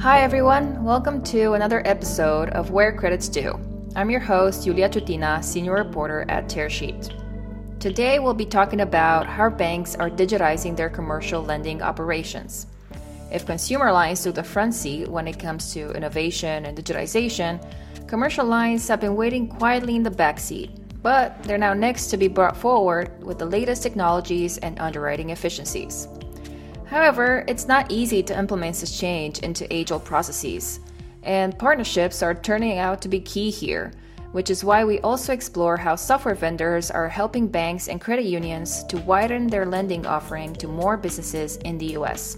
Hi, 0.00 0.22
everyone. 0.22 0.82
Welcome 0.82 1.22
to 1.24 1.52
another 1.52 1.86
episode 1.86 2.48
of 2.50 2.70
Where 2.70 2.90
Credit's 2.90 3.28
Due. 3.28 3.60
I'm 3.94 4.08
your 4.08 4.18
host, 4.18 4.64
Julia 4.64 4.88
Chutina, 4.88 5.44
senior 5.44 5.74
reporter 5.74 6.24
at 6.30 6.48
Tearsheet. 6.48 7.12
Today, 7.80 8.18
we'll 8.18 8.32
be 8.32 8.46
talking 8.46 8.80
about 8.80 9.26
how 9.26 9.50
banks 9.50 9.94
are 9.96 10.08
digitizing 10.08 10.74
their 10.74 10.88
commercial 10.88 11.42
lending 11.42 11.82
operations. 11.82 12.66
If 13.30 13.44
consumer 13.44 13.92
lines 13.92 14.22
took 14.22 14.36
the 14.36 14.42
front 14.42 14.72
seat 14.72 15.06
when 15.06 15.28
it 15.28 15.38
comes 15.38 15.70
to 15.74 15.90
innovation 15.90 16.64
and 16.64 16.78
digitization, 16.78 17.62
commercial 18.06 18.46
lines 18.46 18.88
have 18.88 19.02
been 19.02 19.16
waiting 19.16 19.48
quietly 19.48 19.96
in 19.96 20.02
the 20.02 20.10
back 20.10 20.40
seat, 20.40 20.70
but 21.02 21.42
they're 21.42 21.58
now 21.58 21.74
next 21.74 22.06
to 22.06 22.16
be 22.16 22.26
brought 22.26 22.56
forward 22.56 23.22
with 23.22 23.38
the 23.38 23.44
latest 23.44 23.82
technologies 23.82 24.56
and 24.56 24.80
underwriting 24.80 25.28
efficiencies. 25.28 26.08
However, 26.90 27.44
it's 27.46 27.68
not 27.68 27.92
easy 27.92 28.20
to 28.24 28.36
implement 28.36 28.74
this 28.74 28.98
change 28.98 29.38
into 29.38 29.72
age 29.72 29.92
old 29.92 30.04
processes, 30.04 30.80
and 31.22 31.56
partnerships 31.56 32.20
are 32.20 32.34
turning 32.34 32.78
out 32.78 33.00
to 33.02 33.08
be 33.08 33.20
key 33.20 33.48
here, 33.48 33.92
which 34.32 34.50
is 34.50 34.64
why 34.64 34.84
we 34.84 34.98
also 34.98 35.32
explore 35.32 35.76
how 35.76 35.94
software 35.94 36.34
vendors 36.34 36.90
are 36.90 37.08
helping 37.08 37.46
banks 37.46 37.86
and 37.86 38.00
credit 38.00 38.24
unions 38.24 38.82
to 38.86 38.98
widen 38.98 39.46
their 39.46 39.66
lending 39.66 40.04
offering 40.04 40.52
to 40.54 40.66
more 40.66 40.96
businesses 40.96 41.58
in 41.58 41.78
the 41.78 41.96
US. 41.96 42.36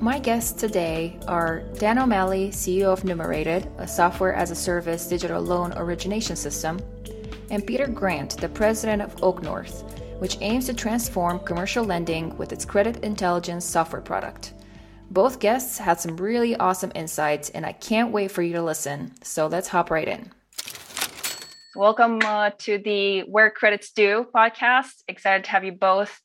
My 0.00 0.20
guests 0.20 0.52
today 0.52 1.18
are 1.26 1.64
Dan 1.78 1.98
O'Malley, 1.98 2.50
CEO 2.50 2.92
of 2.92 3.02
Numerated, 3.02 3.68
a 3.78 3.88
software 3.88 4.34
as 4.34 4.52
a 4.52 4.54
service 4.54 5.08
digital 5.08 5.42
loan 5.42 5.72
origination 5.76 6.36
system, 6.36 6.78
and 7.50 7.66
Peter 7.66 7.88
Grant, 7.88 8.36
the 8.36 8.48
president 8.50 9.02
of 9.02 9.16
OakNorth 9.16 9.97
which 10.18 10.38
aims 10.40 10.66
to 10.66 10.74
transform 10.74 11.38
commercial 11.40 11.84
lending 11.84 12.36
with 12.36 12.52
its 12.52 12.64
credit 12.64 13.04
intelligence 13.04 13.64
software 13.64 14.02
product. 14.02 14.54
Both 15.10 15.40
guests 15.40 15.78
had 15.78 16.00
some 16.00 16.16
really 16.16 16.56
awesome 16.56 16.92
insights, 16.94 17.50
and 17.50 17.64
I 17.64 17.72
can't 17.72 18.12
wait 18.12 18.30
for 18.30 18.42
you 18.42 18.52
to 18.54 18.62
listen. 18.62 19.14
So 19.22 19.46
let's 19.46 19.68
hop 19.68 19.90
right 19.90 20.08
in. 20.08 20.30
Welcome 21.76 22.18
uh, 22.24 22.50
to 22.58 22.78
the 22.78 23.20
Where 23.20 23.50
Credit's 23.50 23.90
Due 23.90 24.26
podcast. 24.34 25.02
Excited 25.06 25.44
to 25.44 25.50
have 25.50 25.64
you 25.64 25.72
both 25.72 26.20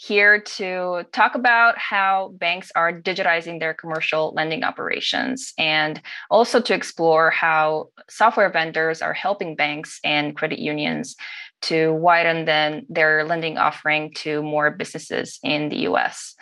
here 0.00 0.40
to 0.40 1.04
talk 1.12 1.34
about 1.34 1.76
how 1.76 2.32
banks 2.38 2.70
are 2.76 2.92
digitizing 2.92 3.58
their 3.58 3.74
commercial 3.74 4.32
lending 4.32 4.62
operations 4.62 5.52
and 5.58 6.00
also 6.30 6.60
to 6.60 6.72
explore 6.72 7.30
how 7.30 7.88
software 8.08 8.48
vendors 8.48 9.02
are 9.02 9.12
helping 9.12 9.56
banks 9.56 9.98
and 10.04 10.36
credit 10.36 10.60
unions 10.60 11.16
to 11.62 11.92
widen 11.92 12.44
then 12.44 12.86
their 12.88 13.24
lending 13.24 13.58
offering 13.58 14.12
to 14.14 14.42
more 14.42 14.70
businesses 14.70 15.38
in 15.42 15.68
the 15.68 15.88
US. 15.88 16.34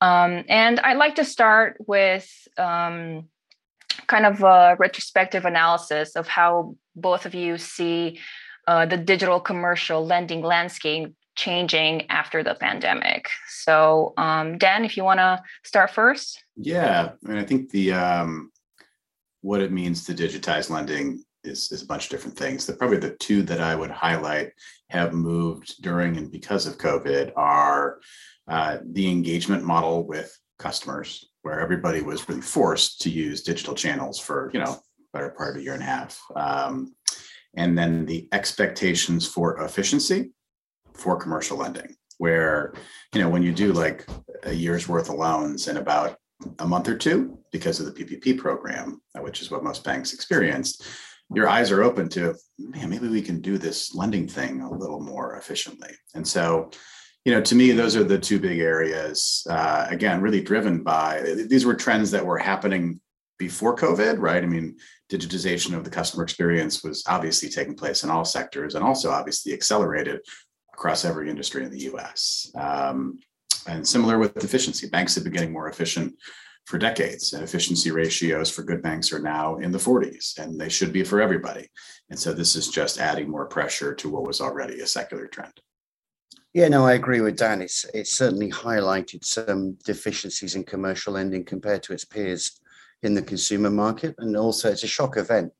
Um, 0.00 0.44
and 0.48 0.78
I'd 0.80 0.96
like 0.96 1.16
to 1.16 1.24
start 1.24 1.76
with 1.86 2.30
um, 2.56 3.28
kind 4.06 4.26
of 4.26 4.42
a 4.42 4.76
retrospective 4.78 5.44
analysis 5.44 6.16
of 6.16 6.28
how 6.28 6.76
both 6.94 7.26
of 7.26 7.34
you 7.34 7.58
see 7.58 8.20
uh, 8.66 8.86
the 8.86 8.96
digital 8.96 9.40
commercial 9.40 10.04
lending 10.04 10.42
landscape 10.42 11.14
changing 11.36 12.10
after 12.10 12.42
the 12.42 12.54
pandemic. 12.54 13.28
So, 13.48 14.12
um, 14.16 14.58
Dan, 14.58 14.84
if 14.84 14.96
you 14.96 15.04
want 15.04 15.18
to 15.18 15.42
start 15.64 15.90
first. 15.90 16.42
Yeah, 16.56 17.12
I 17.24 17.28
mean, 17.28 17.38
I 17.38 17.44
think 17.44 17.70
the 17.70 17.92
um, 17.92 18.50
what 19.40 19.60
it 19.60 19.72
means 19.72 20.04
to 20.04 20.14
digitize 20.14 20.68
lending 20.68 21.24
is, 21.44 21.70
is 21.72 21.82
a 21.82 21.86
bunch 21.86 22.04
of 22.04 22.10
different 22.10 22.36
things. 22.36 22.66
The 22.66 22.74
probably 22.74 22.98
the 22.98 23.16
two 23.16 23.42
that 23.44 23.60
I 23.60 23.74
would 23.74 23.90
highlight 23.90 24.52
have 24.90 25.12
moved 25.12 25.82
during 25.82 26.16
and 26.16 26.30
because 26.30 26.66
of 26.66 26.78
COVID 26.78 27.32
are 27.36 28.00
uh, 28.48 28.78
the 28.84 29.10
engagement 29.10 29.64
model 29.64 30.06
with 30.06 30.36
customers, 30.58 31.28
where 31.42 31.60
everybody 31.60 32.02
was 32.02 32.28
really 32.28 32.40
forced 32.40 33.00
to 33.02 33.10
use 33.10 33.42
digital 33.42 33.74
channels 33.74 34.18
for 34.18 34.50
you 34.52 34.60
know 34.60 34.78
better 35.12 35.30
part 35.30 35.50
of 35.50 35.60
a 35.60 35.62
year 35.62 35.74
and 35.74 35.82
a 35.82 35.86
half, 35.86 36.20
um, 36.34 36.94
and 37.56 37.76
then 37.76 38.06
the 38.06 38.28
expectations 38.32 39.26
for 39.26 39.60
efficiency 39.62 40.30
for 40.94 41.16
commercial 41.16 41.58
lending, 41.58 41.94
where 42.18 42.74
you 43.14 43.20
know 43.20 43.28
when 43.28 43.42
you 43.42 43.52
do 43.52 43.72
like 43.72 44.06
a 44.44 44.52
year's 44.52 44.88
worth 44.88 45.08
of 45.08 45.16
loans 45.16 45.68
in 45.68 45.76
about 45.76 46.16
a 46.60 46.66
month 46.66 46.88
or 46.88 46.96
two 46.96 47.38
because 47.50 47.80
of 47.80 47.86
the 47.86 48.04
PPP 48.04 48.38
program, 48.38 49.00
which 49.16 49.42
is 49.42 49.50
what 49.50 49.64
most 49.64 49.84
banks 49.84 50.12
experienced 50.12 50.86
your 51.34 51.48
eyes 51.48 51.70
are 51.70 51.82
open 51.82 52.08
to, 52.10 52.34
man, 52.58 52.88
maybe 52.88 53.08
we 53.08 53.22
can 53.22 53.40
do 53.40 53.58
this 53.58 53.94
lending 53.94 54.26
thing 54.26 54.62
a 54.62 54.70
little 54.70 55.00
more 55.00 55.36
efficiently. 55.36 55.90
And 56.14 56.26
so, 56.26 56.70
you 57.24 57.32
know, 57.32 57.42
to 57.42 57.54
me, 57.54 57.72
those 57.72 57.96
are 57.96 58.04
the 58.04 58.18
two 58.18 58.40
big 58.40 58.60
areas. 58.60 59.46
Uh, 59.48 59.86
again, 59.90 60.22
really 60.22 60.40
driven 60.40 60.82
by 60.82 61.20
these 61.48 61.66
were 61.66 61.74
trends 61.74 62.10
that 62.12 62.24
were 62.24 62.38
happening 62.38 63.00
before 63.38 63.76
COVID, 63.76 64.18
right? 64.18 64.42
I 64.42 64.46
mean, 64.46 64.76
digitization 65.10 65.74
of 65.74 65.84
the 65.84 65.90
customer 65.90 66.22
experience 66.22 66.82
was 66.82 67.04
obviously 67.06 67.48
taking 67.48 67.76
place 67.76 68.04
in 68.04 68.10
all 68.10 68.24
sectors 68.24 68.74
and 68.74 68.84
also 68.84 69.10
obviously 69.10 69.52
accelerated 69.52 70.20
across 70.72 71.04
every 71.04 71.28
industry 71.28 71.64
in 71.64 71.70
the 71.70 71.90
US. 71.92 72.50
Um, 72.56 73.18
and 73.66 73.86
similar 73.86 74.18
with 74.18 74.42
efficiency, 74.42 74.88
banks 74.88 75.14
have 75.14 75.24
been 75.24 75.32
getting 75.32 75.52
more 75.52 75.68
efficient 75.68 76.14
for 76.68 76.76
decades 76.76 77.32
and 77.32 77.42
efficiency 77.42 77.90
ratios 77.90 78.50
for 78.50 78.62
good 78.62 78.82
banks 78.82 79.10
are 79.10 79.18
now 79.18 79.56
in 79.56 79.72
the 79.72 79.78
40s 79.78 80.36
and 80.38 80.60
they 80.60 80.68
should 80.68 80.92
be 80.92 81.02
for 81.02 81.18
everybody. 81.18 81.66
And 82.10 82.20
so 82.20 82.34
this 82.34 82.54
is 82.56 82.68
just 82.68 82.98
adding 82.98 83.30
more 83.30 83.46
pressure 83.46 83.94
to 83.94 84.10
what 84.10 84.26
was 84.26 84.42
already 84.42 84.80
a 84.80 84.86
secular 84.86 85.26
trend. 85.28 85.54
Yeah 86.52 86.68
no 86.68 86.84
i 86.84 86.92
agree 86.92 87.22
with 87.22 87.38
dan. 87.38 87.62
It's, 87.62 87.86
it's 87.94 88.12
certainly 88.12 88.50
highlighted 88.50 89.24
some 89.24 89.78
deficiencies 89.86 90.56
in 90.56 90.64
commercial 90.64 91.14
lending 91.14 91.42
compared 91.42 91.82
to 91.84 91.94
its 91.94 92.04
peers 92.04 92.60
in 93.02 93.14
the 93.14 93.22
consumer 93.22 93.70
market 93.70 94.14
and 94.18 94.36
also 94.36 94.70
it's 94.70 94.84
a 94.84 94.86
shock 94.86 95.16
event. 95.16 95.50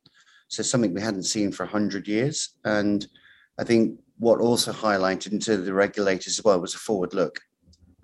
So 0.49 0.63
something 0.63 0.93
we 0.93 1.01
hadn't 1.01 1.23
seen 1.23 1.53
for 1.53 1.65
100 1.65 2.07
years 2.07 2.51
and 2.67 3.07
i 3.59 3.65
think 3.65 3.99
what 4.19 4.41
also 4.41 4.73
highlighted 4.73 5.33
into 5.33 5.57
the 5.57 5.73
regulators 5.73 6.39
as 6.39 6.45
well 6.45 6.61
was 6.61 6.75
a 6.75 6.79
forward 6.79 7.15
look 7.15 7.41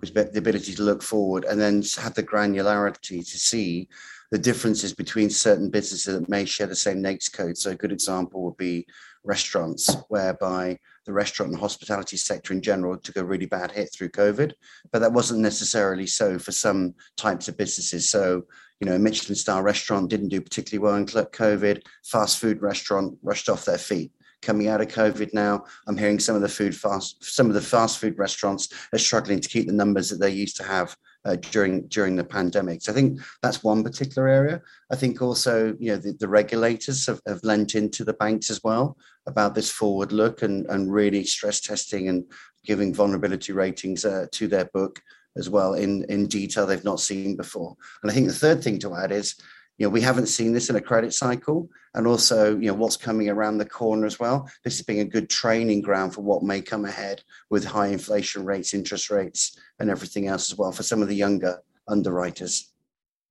the 0.01 0.37
ability 0.37 0.73
to 0.75 0.83
look 0.83 1.01
forward 1.01 1.45
and 1.45 1.59
then 1.59 1.81
have 1.97 2.13
the 2.13 2.23
granularity 2.23 3.19
to 3.19 3.39
see 3.39 3.87
the 4.31 4.37
differences 4.37 4.93
between 4.93 5.29
certain 5.29 5.69
businesses 5.69 6.19
that 6.19 6.29
may 6.29 6.45
share 6.45 6.67
the 6.67 6.75
same 6.75 7.01
NAICS 7.01 7.31
code. 7.31 7.57
So 7.57 7.71
a 7.71 7.75
good 7.75 7.91
example 7.91 8.43
would 8.43 8.57
be 8.57 8.85
restaurants, 9.23 9.95
whereby 10.09 10.77
the 11.05 11.13
restaurant 11.13 11.51
and 11.51 11.59
hospitality 11.59 12.17
sector 12.17 12.53
in 12.53 12.61
general 12.61 12.97
took 12.97 13.17
a 13.17 13.25
really 13.25 13.45
bad 13.45 13.71
hit 13.71 13.89
through 13.93 14.09
COVID, 14.09 14.53
but 14.91 14.99
that 14.99 15.13
wasn't 15.13 15.39
necessarily 15.39 16.07
so 16.07 16.37
for 16.39 16.51
some 16.51 16.93
types 17.17 17.47
of 17.47 17.57
businesses. 17.57 18.09
So, 18.09 18.43
you 18.79 18.87
know, 18.87 18.95
a 18.95 18.99
Michelin 18.99 19.35
star 19.35 19.63
restaurant 19.63 20.09
didn't 20.09 20.29
do 20.29 20.41
particularly 20.41 20.83
well 20.83 20.95
in 20.95 21.05
COVID, 21.05 21.81
fast 22.03 22.39
food 22.39 22.61
restaurant 22.61 23.17
rushed 23.23 23.49
off 23.49 23.65
their 23.65 23.77
feet 23.77 24.11
coming 24.45 24.67
out 24.67 24.81
of 24.81 24.87
COVID 24.87 25.33
now. 25.33 25.65
I'm 25.87 25.97
hearing 25.97 26.19
some 26.19 26.35
of 26.35 26.41
the 26.41 26.49
food 26.49 26.75
fast, 26.75 27.23
some 27.23 27.47
of 27.47 27.53
the 27.53 27.61
fast 27.61 27.99
food 27.99 28.17
restaurants 28.17 28.69
are 28.93 28.99
struggling 28.99 29.39
to 29.39 29.49
keep 29.49 29.67
the 29.67 29.73
numbers 29.73 30.09
that 30.09 30.19
they 30.19 30.29
used 30.29 30.55
to 30.57 30.63
have 30.63 30.95
uh, 31.25 31.35
during 31.51 31.87
during 31.87 32.15
the 32.15 32.23
pandemic. 32.23 32.81
So 32.81 32.91
I 32.91 32.95
think 32.95 33.19
that's 33.41 33.63
one 33.63 33.83
particular 33.83 34.27
area. 34.27 34.61
I 34.91 34.95
think 34.95 35.21
also, 35.21 35.75
you 35.79 35.91
know, 35.91 35.97
the, 35.97 36.13
the 36.13 36.27
regulators 36.27 37.07
have, 37.07 37.19
have 37.27 37.43
lent 37.43 37.75
into 37.75 38.03
the 38.05 38.13
banks 38.13 38.49
as 38.49 38.63
well 38.63 38.97
about 39.25 39.55
this 39.55 39.71
forward 39.71 40.11
look 40.11 40.43
and, 40.43 40.67
and 40.67 40.93
really 40.93 41.23
stress 41.23 41.59
testing 41.59 42.09
and 42.09 42.23
giving 42.63 42.93
vulnerability 42.93 43.53
ratings 43.53 44.05
uh, 44.05 44.27
to 44.31 44.47
their 44.47 44.65
book 44.65 45.01
as 45.37 45.49
well 45.49 45.73
in, 45.73 46.05
in 46.05 46.27
detail 46.27 46.65
they've 46.65 46.83
not 46.83 46.99
seen 46.99 47.35
before. 47.35 47.75
And 48.01 48.11
I 48.11 48.13
think 48.13 48.27
the 48.27 48.33
third 48.33 48.63
thing 48.63 48.79
to 48.79 48.95
add 48.95 49.11
is 49.11 49.35
you 49.77 49.85
know, 49.85 49.89
we 49.89 50.01
haven't 50.01 50.27
seen 50.27 50.53
this 50.53 50.69
in 50.69 50.75
a 50.75 50.81
credit 50.81 51.13
cycle, 51.13 51.69
and 51.93 52.07
also, 52.07 52.57
you 52.57 52.67
know, 52.67 52.73
what's 52.73 52.97
coming 52.97 53.29
around 53.29 53.57
the 53.57 53.65
corner 53.65 54.05
as 54.05 54.19
well. 54.19 54.49
This 54.63 54.75
is 54.75 54.85
being 54.85 54.99
a 54.99 55.05
good 55.05 55.29
training 55.29 55.81
ground 55.81 56.13
for 56.13 56.21
what 56.21 56.43
may 56.43 56.61
come 56.61 56.85
ahead 56.85 57.23
with 57.49 57.65
high 57.65 57.87
inflation 57.87 58.45
rates, 58.45 58.73
interest 58.73 59.09
rates, 59.09 59.57
and 59.79 59.89
everything 59.89 60.27
else 60.27 60.51
as 60.51 60.57
well 60.57 60.71
for 60.71 60.83
some 60.83 61.01
of 61.01 61.07
the 61.07 61.15
younger 61.15 61.61
underwriters. 61.87 62.71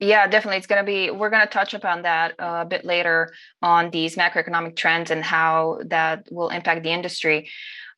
Yeah, 0.00 0.26
definitely. 0.26 0.58
It's 0.58 0.66
going 0.66 0.84
to 0.84 0.86
be, 0.86 1.10
we're 1.10 1.30
going 1.30 1.46
to 1.46 1.52
touch 1.52 1.72
upon 1.72 2.02
that 2.02 2.32
uh, 2.38 2.62
a 2.62 2.66
bit 2.66 2.84
later 2.84 3.32
on 3.62 3.90
these 3.90 4.16
macroeconomic 4.16 4.76
trends 4.76 5.10
and 5.10 5.24
how 5.24 5.78
that 5.86 6.28
will 6.30 6.48
impact 6.48 6.82
the 6.82 6.90
industry 6.90 7.48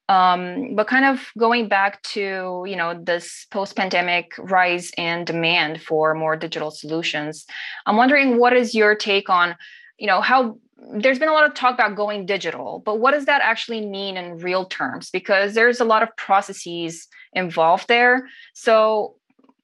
um, 0.09 0.75
but 0.75 0.87
kind 0.87 1.05
of 1.05 1.27
going 1.37 1.69
back 1.69 2.03
to 2.03 2.65
you 2.67 2.77
know 2.77 2.95
this 3.03 3.47
post-pandemic 3.51 4.33
rise 4.39 4.91
in 4.97 5.25
demand 5.25 5.83
for 5.83 6.15
more 6.15 6.37
digital 6.37 6.71
solutions 6.71 7.45
i'm 7.87 7.97
wondering 7.97 8.39
what 8.39 8.53
is 8.53 8.75
your 8.75 8.95
take 8.95 9.29
on 9.29 9.57
you 9.99 10.07
know 10.07 10.21
how 10.21 10.59
there's 10.99 11.19
been 11.19 11.29
a 11.29 11.33
lot 11.33 11.47
of 11.47 11.55
talk 11.55 11.75
about 11.75 11.97
going 11.97 12.27
digital 12.27 12.83
but 12.85 13.01
what 13.01 13.13
does 13.13 13.25
that 13.25 13.41
actually 13.43 13.85
mean 13.85 14.17
in 14.17 14.39
real 14.39 14.65
terms? 14.65 15.11
Because 15.11 15.55
there's 15.55 15.81
a 15.81 15.85
lot 15.85 16.03
of 16.03 16.15
processes 16.17 17.09
involved 17.33 17.89
there. 17.89 18.29
So 18.55 19.17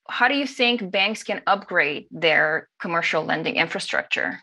how 0.08 0.28
do 0.28 0.34
you 0.34 0.46
think 0.46 0.90
banks 0.90 1.22
can 1.22 1.42
upgrade 1.46 2.06
their 2.10 2.68
commercial 2.80 3.24
lending 3.24 3.56
infrastructure? 3.56 4.40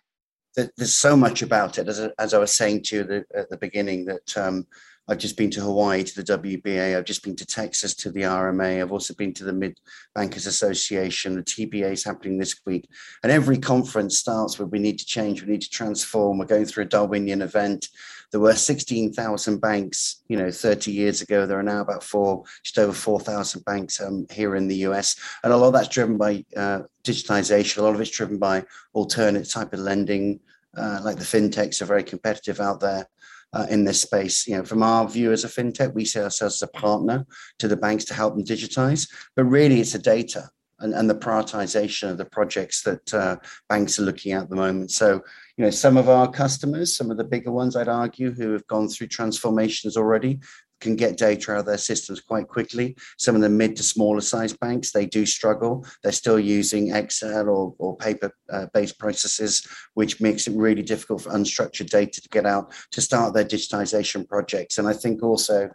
There's 0.56 0.96
so 0.96 1.16
much 1.16 1.42
about 1.42 1.78
it. 1.78 1.88
As, 1.88 2.00
as 2.18 2.34
i 2.34 2.38
was 2.38 2.56
saying 2.56 2.84
to 2.84 2.96
you 2.96 3.26
at 3.36 3.50
the 3.50 3.58
beginning 3.58 4.06
that 4.06 4.38
um, 4.38 4.66
I've 5.10 5.18
just 5.18 5.38
been 5.38 5.50
to 5.52 5.62
Hawaii 5.62 6.04
to 6.04 6.22
the 6.22 6.38
WBA. 6.38 6.96
I've 6.96 7.06
just 7.06 7.24
been 7.24 7.36
to 7.38 7.46
Texas 7.46 7.96
to 7.96 8.12
the 8.12 8.22
RMA. 8.22 8.80
I've 8.80 8.92
also 8.92 9.16
been 9.16 9.34
to 9.34 9.44
the 9.44 9.54
Mid 9.54 9.80
Bankers 10.14 10.46
Association. 10.46 11.36
The 11.36 11.42
TBA 11.42 11.94
is 11.94 12.04
happening 12.04 12.38
this 12.38 12.62
week. 12.64 12.88
And 13.24 13.32
every 13.32 13.58
conference 13.58 14.20
starts 14.20 14.60
with 14.60 14.70
we 14.70 14.78
need 14.78 15.00
to 15.00 15.06
change, 15.06 15.42
we 15.42 15.50
need 15.50 15.62
to 15.62 15.70
transform. 15.70 16.38
We're 16.38 16.46
going 16.46 16.66
through 16.66 16.84
a 16.84 16.88
Darwinian 16.88 17.42
event. 17.42 17.88
There 18.32 18.40
were 18.40 18.54
16,000 18.54 19.60
banks, 19.60 20.22
you 20.28 20.38
know, 20.38 20.52
30 20.52 20.92
years 20.92 21.24
ago. 21.24 21.48
There 21.48 21.58
are 21.58 21.64
now 21.64 21.82
about 21.82 22.04
four, 22.04 22.44
just 22.62 22.78
over 22.78 22.94
4,000 22.94 23.66
banks 23.66 24.00
um, 24.00 24.28
here 24.32 24.56
in 24.56 24.68
the 24.68 24.76
US. 24.88 25.16
And 25.44 25.52
a 25.52 25.58
lot 25.58 25.68
of 25.68 25.74
that's 25.74 25.88
driven 25.88 26.18
by 26.18 26.46
uh, 26.56 26.82
digitization. 27.04 27.80
A 27.80 27.82
lot 27.82 27.96
of 27.96 28.02
it's 28.02 28.12
driven 28.12 28.38
by 28.38 28.64
alternate 28.94 29.50
type 29.50 29.74
of 29.74 29.80
lending, 29.80 30.40
uh, 30.78 31.00
like 31.04 31.18
the 31.18 31.24
fintechs 31.24 31.82
are 31.82 31.86
very 31.86 32.04
competitive 32.04 32.60
out 32.60 32.80
there 32.80 33.08
uh, 33.54 33.68
in 33.70 33.84
this 33.84 34.02
space. 34.02 34.48
You 34.48 34.58
know, 34.58 34.64
from 34.64 34.84
our 34.84 35.08
view 35.08 35.32
as 35.32 35.44
a 35.44 35.48
fintech, 35.48 35.94
we 35.94 36.06
see 36.06 36.20
ourselves 36.20 36.56
as 36.56 36.62
a 36.62 36.68
partner 36.68 37.26
to 37.60 37.68
the 37.68 37.78
banks 37.78 38.06
to 38.06 38.14
help 38.14 38.36
them 38.36 38.46
digitize, 38.46 39.10
but 39.36 39.46
really 39.46 39.80
it's 39.80 39.94
the 39.94 40.00
data 40.00 40.50
and, 40.80 40.94
and 40.94 41.10
the 41.10 41.16
prioritization 41.16 42.10
of 42.10 42.18
the 42.18 42.26
projects 42.26 42.84
that 42.84 43.14
uh, 43.14 43.38
banks 43.68 44.00
are 44.00 44.04
looking 44.04 44.32
at 44.32 44.44
at 44.44 44.50
the 44.50 44.56
moment. 44.56 44.92
So, 44.92 45.22
you 45.58 45.66
know, 45.66 45.72
some 45.72 45.98
of 45.98 46.10
our 46.10 46.30
customers, 46.30 46.96
some 46.96 47.12
of 47.12 47.18
the 47.18 47.24
bigger 47.24 47.52
ones, 47.52 47.76
I'd 47.76 47.90
argue, 47.90 48.32
who 48.32 48.52
have 48.54 48.66
gone 48.68 48.88
through 48.88 49.08
transformations 49.08 49.98
already, 49.98 50.40
can 50.80 50.96
get 50.96 51.18
data 51.18 51.52
out 51.52 51.60
of 51.60 51.66
their 51.66 51.78
systems 51.78 52.22
quite 52.22 52.48
quickly. 52.48 52.96
Some 53.18 53.36
of 53.36 53.42
the 53.42 53.50
mid 53.50 53.76
to 53.78 53.84
smaller 53.84 54.22
size 54.22 54.54
banks, 54.54 54.92
they 54.92 55.06
do 55.06 55.26
struggle. 55.26 55.86
They're 56.04 56.12
still 56.12 56.40
using 56.40 56.96
Excel 56.96 57.50
or, 57.50 57.76
or 57.78 57.98
paper 57.98 58.32
uh, 58.52 58.68
based 58.74 59.00
processes, 59.00 59.68
which 59.94 60.22
makes 60.22 60.48
it 60.48 60.56
really 60.56 60.84
difficult 60.84 61.22
for 61.24 61.32
unstructured 61.32 61.90
data 61.90 62.22
to 62.22 62.30
get 62.30 62.46
out 62.46 62.74
to 62.92 63.02
start 63.02 63.34
their 63.34 63.46
digitization 63.46 64.28
projects. 64.28 64.78
And 64.78 64.88
I 64.88 64.94
think 64.94 65.24
also, 65.24 65.70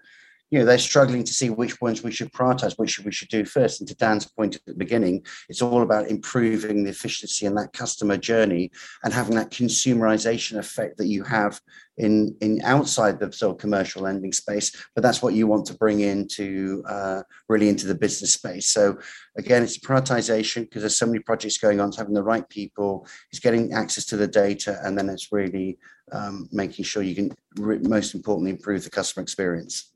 you 0.50 0.60
know 0.60 0.64
they're 0.64 0.78
struggling 0.78 1.24
to 1.24 1.32
see 1.32 1.50
which 1.50 1.80
ones 1.80 2.02
we 2.02 2.12
should 2.12 2.32
prioritize 2.32 2.78
which 2.78 3.00
we 3.00 3.10
should 3.10 3.28
do 3.28 3.44
first 3.44 3.80
and 3.80 3.88
to 3.88 3.94
dan's 3.96 4.26
point 4.26 4.54
at 4.54 4.64
the 4.66 4.74
beginning 4.74 5.24
it's 5.48 5.62
all 5.62 5.82
about 5.82 6.08
improving 6.08 6.84
the 6.84 6.90
efficiency 6.90 7.46
in 7.46 7.54
that 7.54 7.72
customer 7.72 8.16
journey 8.16 8.70
and 9.02 9.12
having 9.12 9.34
that 9.34 9.50
consumerization 9.50 10.58
effect 10.58 10.96
that 10.96 11.08
you 11.08 11.24
have 11.24 11.60
in 11.99 12.37
in 12.41 12.61
outside 12.64 13.19
the 13.19 13.32
sort 13.32 13.55
of 13.55 13.61
commercial 13.61 14.02
lending 14.02 14.32
space 14.32 14.73
but 14.94 15.02
that's 15.02 15.23
what 15.23 15.35
you 15.35 15.46
want 15.46 15.64
to 15.64 15.75
bring 15.75 16.00
into 16.00 16.82
uh, 16.88 17.23
really 17.49 17.69
into 17.69 17.87
the 17.87 17.94
business 17.94 18.32
space 18.32 18.70
so 18.70 18.99
again 19.37 19.62
it's 19.62 19.79
prioritization 19.79 20.62
because 20.62 20.82
there's 20.82 20.99
so 20.99 21.06
many 21.06 21.20
projects 21.20 21.58
going 21.58 21.81
on 21.81 21.88
it's 21.88 21.96
having 21.96 22.14
the 22.14 22.23
right 22.23 22.49
people 22.49 23.06
it's 23.31 23.41
getting 23.41 23.73
access 23.73 24.05
to 24.05 24.17
the 24.17 24.26
data 24.26 24.81
and 24.82 24.99
then 24.99 25.08
it's 25.08 25.31
really 25.32 25.79
um, 26.12 26.49
making 26.52 26.85
sure 26.85 27.02
you 27.02 27.14
can 27.14 27.32
re- 27.56 27.79
most 27.79 28.14
importantly 28.14 28.50
improve 28.50 28.82
the 28.82 28.91
customer 28.91 29.23
experience 29.23 29.94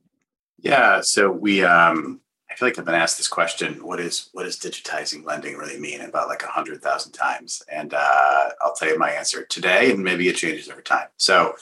yeah. 0.59 1.01
So 1.01 1.31
we, 1.31 1.63
um, 1.63 2.21
I 2.51 2.55
feel 2.55 2.69
like 2.69 2.79
I've 2.79 2.85
been 2.85 2.95
asked 2.95 3.17
this 3.17 3.29
question: 3.29 3.85
What 3.85 4.01
is 4.01 4.31
what 4.33 4.45
does 4.45 4.59
digitizing 4.59 5.25
lending 5.25 5.57
really 5.57 5.79
mean? 5.79 6.01
About 6.01 6.29
like 6.29 6.43
a 6.43 6.49
hundred 6.49 6.83
thousand 6.83 7.13
times, 7.13 7.63
and 7.71 7.95
uh, 7.95 8.49
I'll 8.61 8.75
tell 8.75 8.89
you 8.89 8.99
my 8.99 9.11
answer 9.11 9.45
today, 9.45 9.93
and 9.93 10.03
maybe 10.03 10.29
it 10.29 10.37
changes 10.37 10.69
over 10.69 10.83
time. 10.83 11.09
So 11.17 11.55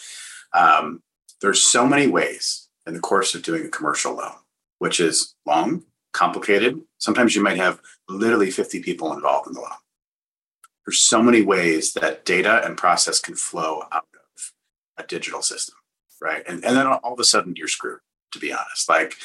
um, 0.52 1.02
there's 1.40 1.62
so 1.62 1.86
many 1.86 2.06
ways 2.06 2.68
in 2.86 2.94
the 2.94 3.00
course 3.00 3.34
of 3.34 3.42
doing 3.42 3.66
a 3.66 3.70
commercial 3.70 4.14
loan, 4.14 4.32
which 4.78 5.00
is 5.00 5.34
long, 5.44 5.84
complicated. 6.12 6.80
Sometimes 6.98 7.34
you 7.34 7.42
might 7.42 7.58
have 7.58 7.80
literally 8.08 8.50
50 8.50 8.82
people 8.82 9.12
involved 9.12 9.48
in 9.48 9.54
the 9.54 9.60
loan. 9.60 9.70
There's 10.86 11.00
so 11.00 11.22
many 11.22 11.42
ways 11.42 11.92
that 11.94 12.24
data 12.24 12.64
and 12.64 12.76
process 12.76 13.18
can 13.18 13.34
flow 13.34 13.82
out 13.90 14.06
of 14.14 14.52
a 14.96 15.06
digital 15.06 15.42
system, 15.42 15.74
right? 16.22 16.44
And, 16.46 16.64
and 16.64 16.76
then 16.76 16.86
all 16.86 17.12
of 17.12 17.20
a 17.20 17.24
sudden 17.24 17.54
you're 17.56 17.68
screwed 17.68 18.00
to 18.32 18.38
be 18.38 18.52
honest. 18.52 18.88
Like 18.88 19.16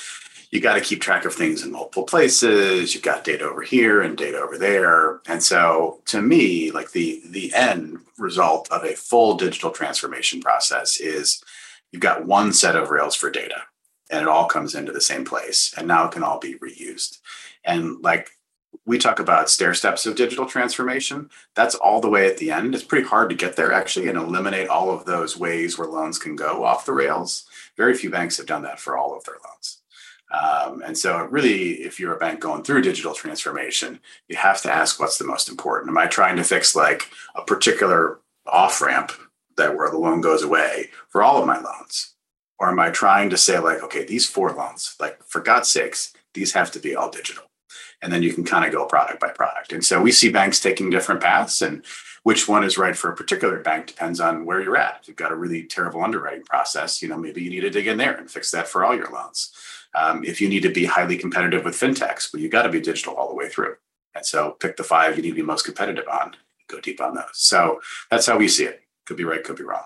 you 0.52 0.60
got 0.60 0.76
to 0.76 0.82
keep 0.82 1.02
track 1.02 1.24
of 1.24 1.34
things 1.34 1.64
in 1.64 1.72
multiple 1.72 2.04
places. 2.04 2.94
You've 2.94 3.04
got 3.04 3.24
data 3.24 3.46
over 3.46 3.62
here 3.62 4.02
and 4.02 4.18
data 4.18 4.38
over 4.38 4.58
there. 4.58 5.22
And 5.28 5.42
so 5.42 6.02
to 6.08 6.22
me, 6.22 6.72
like 6.72 6.92
the 6.92 7.22
the 7.26 7.54
end 7.54 8.00
result 8.18 8.70
of 8.70 8.84
a 8.84 8.96
full 8.96 9.36
digital 9.36 9.72
transformation 9.72 10.42
process 10.42 11.00
is 11.00 11.42
you've 11.92 12.02
got 12.02 12.26
one 12.26 12.52
set 12.54 12.76
of 12.76 12.92
rails 12.92 13.16
for 13.16 13.32
data 13.32 13.64
and 14.12 14.22
it 14.22 14.28
all 14.28 14.46
comes 14.46 14.76
into 14.76 14.92
the 14.92 15.02
same 15.02 15.24
place 15.24 15.74
and 15.78 15.88
now 15.88 16.06
it 16.06 16.12
can 16.12 16.22
all 16.22 16.40
be 16.40 16.56
reused. 16.56 17.20
And 17.64 18.02
like 18.02 18.30
we 18.86 18.98
talk 18.98 19.20
about 19.20 19.50
stair 19.50 19.74
steps 19.74 20.06
of 20.06 20.16
digital 20.16 20.46
transformation. 20.46 21.30
That's 21.56 21.76
all 21.76 22.02
the 22.02 22.10
way 22.10 22.28
at 22.28 22.38
the 22.38 22.52
end. 22.52 22.74
It's 22.74 22.84
pretty 22.84 23.08
hard 23.08 23.30
to 23.30 23.36
get 23.36 23.56
there 23.56 23.72
actually 23.72 24.08
and 24.08 24.18
eliminate 24.18 24.70
all 24.70 24.92
of 24.92 25.06
those 25.06 25.38
ways 25.38 25.78
where 25.78 25.88
loans 25.88 26.18
can 26.18 26.36
go 26.36 26.64
off 26.64 26.86
the 26.86 26.94
rails. 26.94 27.46
Very 27.78 27.94
few 27.94 28.10
banks 28.10 28.38
have 28.38 28.46
done 28.46 28.64
that 28.64 28.80
for 28.80 28.98
all 28.98 29.16
of 29.16 29.24
their 29.24 29.36
loans. 29.46 29.81
Um, 30.32 30.82
and 30.86 30.98
so, 30.98 31.26
really, 31.26 31.74
if 31.84 32.00
you're 32.00 32.16
a 32.16 32.20
bank 32.20 32.40
going 32.40 32.64
through 32.64 32.84
digital 32.84 33.14
transformation, 33.14 34.00
you 34.28 34.38
have 34.38 34.62
to 34.62 34.74
ask 34.74 35.00
what's 35.00 35.18
the 35.18 35.26
most 35.26 35.50
important. 35.50 35.90
Am 35.90 35.98
I 35.98 36.08
trying 36.08 36.38
to 36.38 36.44
fix 36.44 36.76
like 36.76 37.10
a 37.36 37.44
particular 37.44 38.20
off 38.46 38.82
ramp 38.82 39.12
that 39.58 39.76
where 39.76 39.90
the 39.90 39.98
loan 39.98 40.22
goes 40.22 40.42
away 40.42 40.90
for 41.10 41.22
all 41.22 41.40
of 41.40 41.48
my 41.48 41.60
loans? 41.60 42.16
Or 42.60 42.70
am 42.70 42.80
I 42.80 42.92
trying 42.92 43.30
to 43.32 43.38
say, 43.38 43.60
like, 43.60 43.84
okay, 43.84 44.06
these 44.06 44.28
four 44.28 44.54
loans, 44.54 44.96
like, 45.00 45.22
for 45.24 45.42
God's 45.42 45.70
sakes, 45.70 46.14
these 46.34 46.54
have 46.54 46.72
to 46.72 46.80
be 46.80 46.96
all 46.96 47.10
digital? 47.10 47.46
And 48.02 48.14
then 48.14 48.24
you 48.24 48.34
can 48.34 48.44
kind 48.44 48.66
of 48.66 48.72
go 48.72 48.86
product 48.86 49.20
by 49.20 49.30
product. 49.30 49.74
And 49.74 49.84
so 49.84 50.02
we 50.02 50.12
see 50.12 50.32
banks 50.32 50.60
taking 50.60 50.90
different 50.90 51.22
paths. 51.22 51.62
And 51.62 51.84
which 52.24 52.48
one 52.48 52.64
is 52.64 52.78
right 52.78 52.96
for 52.96 53.12
a 53.12 53.16
particular 53.16 53.60
bank 53.60 53.88
depends 53.88 54.20
on 54.20 54.46
where 54.46 54.62
you're 54.62 54.78
at. 54.78 55.00
If 55.02 55.08
you've 55.08 55.18
got 55.18 55.32
a 55.32 55.36
really 55.36 55.64
terrible 55.64 56.04
underwriting 56.04 56.44
process, 56.44 57.02
you 57.02 57.08
know, 57.08 57.18
maybe 57.18 57.42
you 57.42 57.50
need 57.50 57.62
to 57.62 57.70
dig 57.70 57.88
in 57.88 57.98
there 57.98 58.16
and 58.16 58.30
fix 58.30 58.52
that 58.52 58.68
for 58.68 58.84
all 58.84 58.96
your 58.96 59.12
loans. 59.12 59.52
Um, 59.96 60.24
if 60.24 60.40
you 60.40 60.48
need 60.48 60.64
to 60.64 60.72
be 60.72 60.86
highly 60.86 61.18
competitive 61.18 61.66
with 61.66 61.76
fintechs, 61.76 62.34
well, 62.34 62.42
you 62.42 62.50
got 62.50 62.64
to 62.64 62.70
be 62.70 62.80
digital 62.80 63.14
all 63.16 63.28
the 63.28 63.36
way 63.36 63.50
through. 63.50 63.76
And 64.16 64.26
so 64.26 64.52
pick 64.60 64.78
the 64.78 64.84
five 64.84 65.16
you 65.16 65.24
need 65.24 65.30
to 65.30 65.36
be 65.36 65.42
most 65.42 65.66
competitive 65.66 66.06
on, 66.08 66.36
go 66.68 66.80
deep 66.80 67.02
on 67.02 67.16
those. 67.16 67.26
So 67.34 67.82
that's 68.10 68.26
how 68.26 68.38
we 68.38 68.48
see 68.48 68.66
it. 68.66 68.82
Could 69.06 69.18
be 69.18 69.24
right, 69.24 69.44
could 69.44 69.56
be 69.56 69.64
wrong. 69.64 69.86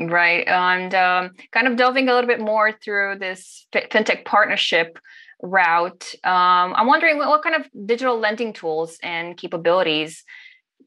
Right. 0.00 0.46
And 0.46 0.94
um, 0.94 1.30
kind 1.50 1.66
of 1.66 1.76
delving 1.76 2.08
a 2.08 2.14
little 2.14 2.28
bit 2.28 2.40
more 2.40 2.72
through 2.72 3.18
this 3.18 3.66
fintech 3.72 4.24
partnership 4.24 4.98
route, 5.42 6.14
um, 6.24 6.74
I'm 6.74 6.86
wondering 6.86 7.18
what, 7.18 7.28
what 7.28 7.42
kind 7.42 7.56
of 7.56 7.68
digital 7.86 8.18
lending 8.18 8.52
tools 8.52 8.98
and 9.02 9.36
capabilities 9.36 10.24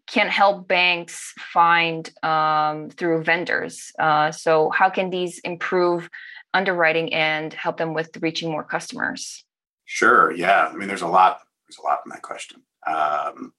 can 0.08 0.28
help 0.28 0.68
banks 0.68 1.34
find 1.38 2.10
um, 2.24 2.90
through 2.90 3.24
vendors. 3.24 3.92
Uh, 4.00 4.32
so, 4.32 4.70
how 4.70 4.90
can 4.90 5.10
these 5.10 5.40
improve 5.40 6.10
underwriting 6.54 7.14
and 7.14 7.54
help 7.54 7.78
them 7.78 7.94
with 7.94 8.18
reaching 8.22 8.52
more 8.52 8.64
customers? 8.64 9.46
Sure. 9.86 10.32
Yeah. 10.32 10.70
I 10.72 10.76
mean, 10.76 10.88
there's 10.88 11.02
a 11.02 11.08
lot. 11.08 11.42
There's 11.68 11.80
a 11.80 11.84
lot 11.84 12.00
in 12.06 12.10
that 12.12 12.22
question. 12.22 12.62
Um, 12.86 13.54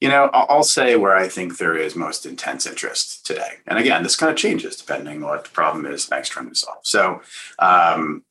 you 0.00 0.08
know, 0.08 0.30
I'll 0.32 0.62
say 0.62 0.96
where 0.96 1.14
I 1.14 1.28
think 1.28 1.58
there 1.58 1.76
is 1.76 1.94
most 1.94 2.24
intense 2.24 2.66
interest 2.66 3.26
today. 3.26 3.58
And 3.66 3.78
again, 3.78 4.02
this 4.02 4.16
kind 4.16 4.30
of 4.30 4.36
changes 4.36 4.76
depending 4.76 5.22
on 5.22 5.28
what 5.28 5.44
the 5.44 5.50
problem 5.50 5.84
is 5.84 6.06
banks 6.06 6.30
trying 6.30 6.48
to 6.48 6.54
solve. 6.54 6.78
So, 6.82 7.20
um, 7.58 8.24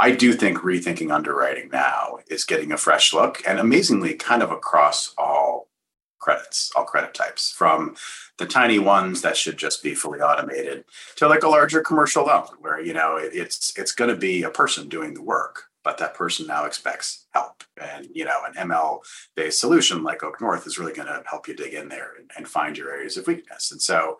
I 0.00 0.10
do 0.10 0.32
think 0.32 0.58
rethinking 0.58 1.14
underwriting 1.14 1.68
now 1.72 2.18
is 2.28 2.42
getting 2.42 2.72
a 2.72 2.76
fresh 2.76 3.14
look 3.14 3.40
and 3.46 3.60
amazingly 3.60 4.14
kind 4.14 4.42
of 4.42 4.50
across 4.50 5.14
all 5.16 5.61
credits, 6.22 6.72
all 6.74 6.84
credit 6.84 7.12
types, 7.12 7.52
from 7.52 7.94
the 8.38 8.46
tiny 8.46 8.78
ones 8.78 9.20
that 9.20 9.36
should 9.36 9.58
just 9.58 9.82
be 9.82 9.94
fully 9.94 10.20
automated 10.20 10.84
to 11.16 11.28
like 11.28 11.42
a 11.42 11.48
larger 11.48 11.82
commercial 11.82 12.24
loan 12.24 12.46
where 12.60 12.80
you 12.80 12.94
know 12.94 13.18
it's 13.20 13.76
it's 13.76 13.92
going 13.92 14.08
to 14.08 14.16
be 14.16 14.42
a 14.42 14.50
person 14.50 14.88
doing 14.88 15.12
the 15.12 15.22
work, 15.22 15.64
but 15.84 15.98
that 15.98 16.14
person 16.14 16.46
now 16.46 16.64
expects 16.64 17.26
help, 17.34 17.64
and 17.76 18.08
you 18.14 18.24
know 18.24 18.40
an 18.46 18.68
ML 18.68 19.00
based 19.34 19.60
solution 19.60 20.02
like 20.02 20.20
OakNorth 20.20 20.66
is 20.66 20.78
really 20.78 20.94
going 20.94 21.08
to 21.08 21.22
help 21.26 21.46
you 21.46 21.54
dig 21.54 21.74
in 21.74 21.88
there 21.88 22.12
and, 22.18 22.30
and, 22.36 22.48
find 22.48 22.78
your 22.78 22.90
areas 22.90 23.16
of 23.16 23.26
weakness. 23.26 23.72
And 23.72 23.82
so 23.82 24.18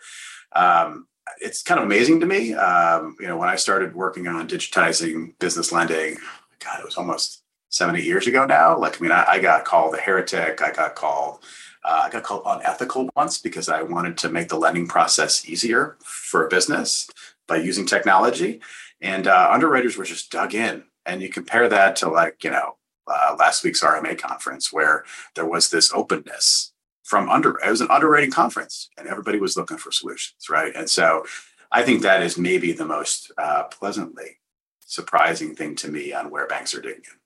um, 0.54 1.06
it's 1.40 1.62
kind 1.62 1.78
of 1.78 1.86
amazing 1.86 2.20
to 2.20 2.26
me. 2.26 2.54
Um, 2.54 3.16
you 3.20 3.28
know, 3.28 3.36
when 3.36 3.48
I 3.48 3.56
started 3.56 3.94
working 3.94 4.26
on 4.26 4.48
digitizing 4.48 5.38
business 5.38 5.72
lending, 5.72 6.18
God, 6.64 6.80
it 6.80 6.84
was 6.84 6.96
almost 6.96 7.42
seven, 7.72 7.96
eight 7.96 8.04
years 8.04 8.26
ago 8.26 8.44
now. 8.44 8.78
Like, 8.78 9.00
I 9.00 9.02
mean, 9.02 9.12
I, 9.12 9.24
I 9.26 9.38
got 9.38 9.64
called 9.64 9.94
a 9.94 9.98
heretic. 9.98 10.62
I 10.62 10.70
got 10.72 10.94
called 10.94 11.42
uh, 11.84 12.02
I 12.04 12.10
got 12.10 12.22
called 12.22 12.42
unethical 12.46 13.10
once 13.16 13.38
because 13.38 13.68
I 13.68 13.82
wanted 13.82 14.16
to 14.18 14.28
make 14.28 14.48
the 14.48 14.58
lending 14.58 14.86
process 14.86 15.48
easier 15.48 15.96
for 16.04 16.46
a 16.46 16.48
business 16.48 17.10
by 17.48 17.56
using 17.56 17.86
technology. 17.86 18.60
And 19.00 19.26
uh, 19.26 19.48
underwriters 19.50 19.96
were 19.96 20.04
just 20.04 20.30
dug 20.30 20.54
in. 20.54 20.84
And 21.04 21.20
you 21.20 21.28
compare 21.28 21.68
that 21.68 21.96
to 21.96 22.08
like, 22.08 22.44
you 22.44 22.50
know, 22.50 22.76
uh, 23.08 23.34
last 23.38 23.64
week's 23.64 23.82
RMA 23.82 24.16
conference 24.16 24.72
where 24.72 25.04
there 25.34 25.46
was 25.46 25.70
this 25.70 25.92
openness 25.92 26.72
from 27.02 27.28
under, 27.28 27.58
it 27.58 27.68
was 27.68 27.80
an 27.80 27.90
underwriting 27.90 28.30
conference 28.30 28.88
and 28.96 29.08
everybody 29.08 29.40
was 29.40 29.56
looking 29.56 29.76
for 29.76 29.90
solutions, 29.90 30.48
right? 30.48 30.72
And 30.76 30.88
so 30.88 31.24
I 31.72 31.82
think 31.82 32.02
that 32.02 32.22
is 32.22 32.38
maybe 32.38 32.72
the 32.72 32.84
most 32.84 33.32
uh, 33.36 33.64
pleasantly 33.64 34.38
surprising 34.80 35.56
thing 35.56 35.74
to 35.76 35.88
me 35.88 36.12
on 36.12 36.30
where 36.30 36.46
banks 36.46 36.74
are 36.74 36.80
digging 36.80 36.98
in. 36.98 37.18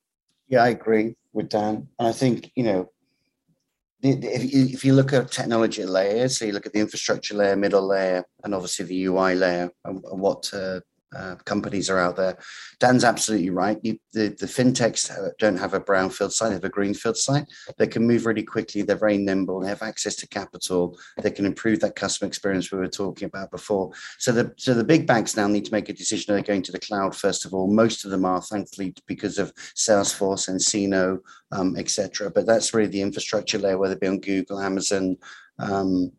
Yeah, 0.48 0.62
I 0.62 0.68
agree 0.68 1.16
with 1.32 1.50
Dan. 1.50 1.88
And 1.98 2.08
I 2.08 2.12
think, 2.12 2.52
you 2.54 2.62
know, 2.62 2.90
if 4.06 4.52
you, 4.52 4.64
if 4.66 4.84
you 4.84 4.94
look 4.94 5.12
at 5.12 5.30
technology 5.30 5.84
layers, 5.84 6.38
so 6.38 6.44
you 6.44 6.52
look 6.52 6.66
at 6.66 6.72
the 6.72 6.80
infrastructure 6.80 7.34
layer, 7.34 7.56
middle 7.56 7.86
layer, 7.86 8.25
and 8.44 8.54
obviously 8.54 8.84
the 8.84 9.04
UI 9.06 9.34
layer, 9.34 9.70
and, 9.84 10.02
what 10.02 10.52
uh, 10.52 10.80
uh, 11.16 11.37
companies 11.44 11.88
are 11.88 11.99
out 11.99 12.16
there. 12.16 12.38
Dan's 12.78 13.04
absolutely 13.04 13.50
right. 13.50 13.78
You, 13.82 13.99
the, 14.12 14.28
the 14.28 14.46
fintechs 14.46 15.11
don't 15.38 15.56
have 15.56 15.75
a 15.75 15.80
brownfield 15.80 16.32
site, 16.32 16.49
they 16.50 16.54
have 16.54 16.64
a 16.64 16.68
greenfield 16.68 17.16
site. 17.16 17.44
They 17.78 17.87
can 17.87 18.06
move 18.06 18.26
really 18.26 18.42
quickly. 18.42 18.82
They're 18.82 18.96
very 18.96 19.18
nimble. 19.18 19.61
They 19.61 19.68
have 19.68 19.82
access 19.82 20.16
to 20.16 20.28
capital. 20.28 20.99
They 21.23 21.30
can 21.30 21.46
improve 21.46 21.80
that 21.80 21.96
customer 21.96 22.28
experience 22.28 22.70
we 22.70 22.78
were 22.78 22.88
talking 22.88 23.26
about 23.26 23.50
before. 23.50 23.92
So 24.18 24.32
the 24.32 24.52
so 24.56 24.75
the 24.75 24.85
big 24.85 25.06
banks 25.06 25.37
now 25.37 25.46
need 25.46 25.64
to 25.66 25.73
make 25.73 25.88
a 25.88 25.92
decision. 25.92 26.35
They're 26.35 26.42
going 26.42 26.62
to 26.62 26.73
the 26.73 26.80
cloud 26.80 27.14
first 27.14 27.44
of 27.44 27.54
all. 27.54 27.66
Most 27.66 28.04
of 28.04 28.11
them 28.11 28.25
are, 28.25 28.42
thankfully, 28.42 28.94
because 29.06 29.38
of 29.38 29.54
Salesforce, 29.54 30.49
nCino, 30.50 31.18
um, 31.52 31.76
etc. 31.76 32.30
But 32.30 32.46
that's 32.46 32.75
really 32.75 32.90
the 32.90 33.02
infrastructure 33.02 33.58
layer, 33.58 33.78
whether 33.78 33.94
it 33.94 34.00
be 34.00 34.06
on 34.06 34.20
Google, 34.20 34.61
Amazon. 34.61 35.16
Um, 35.58 36.12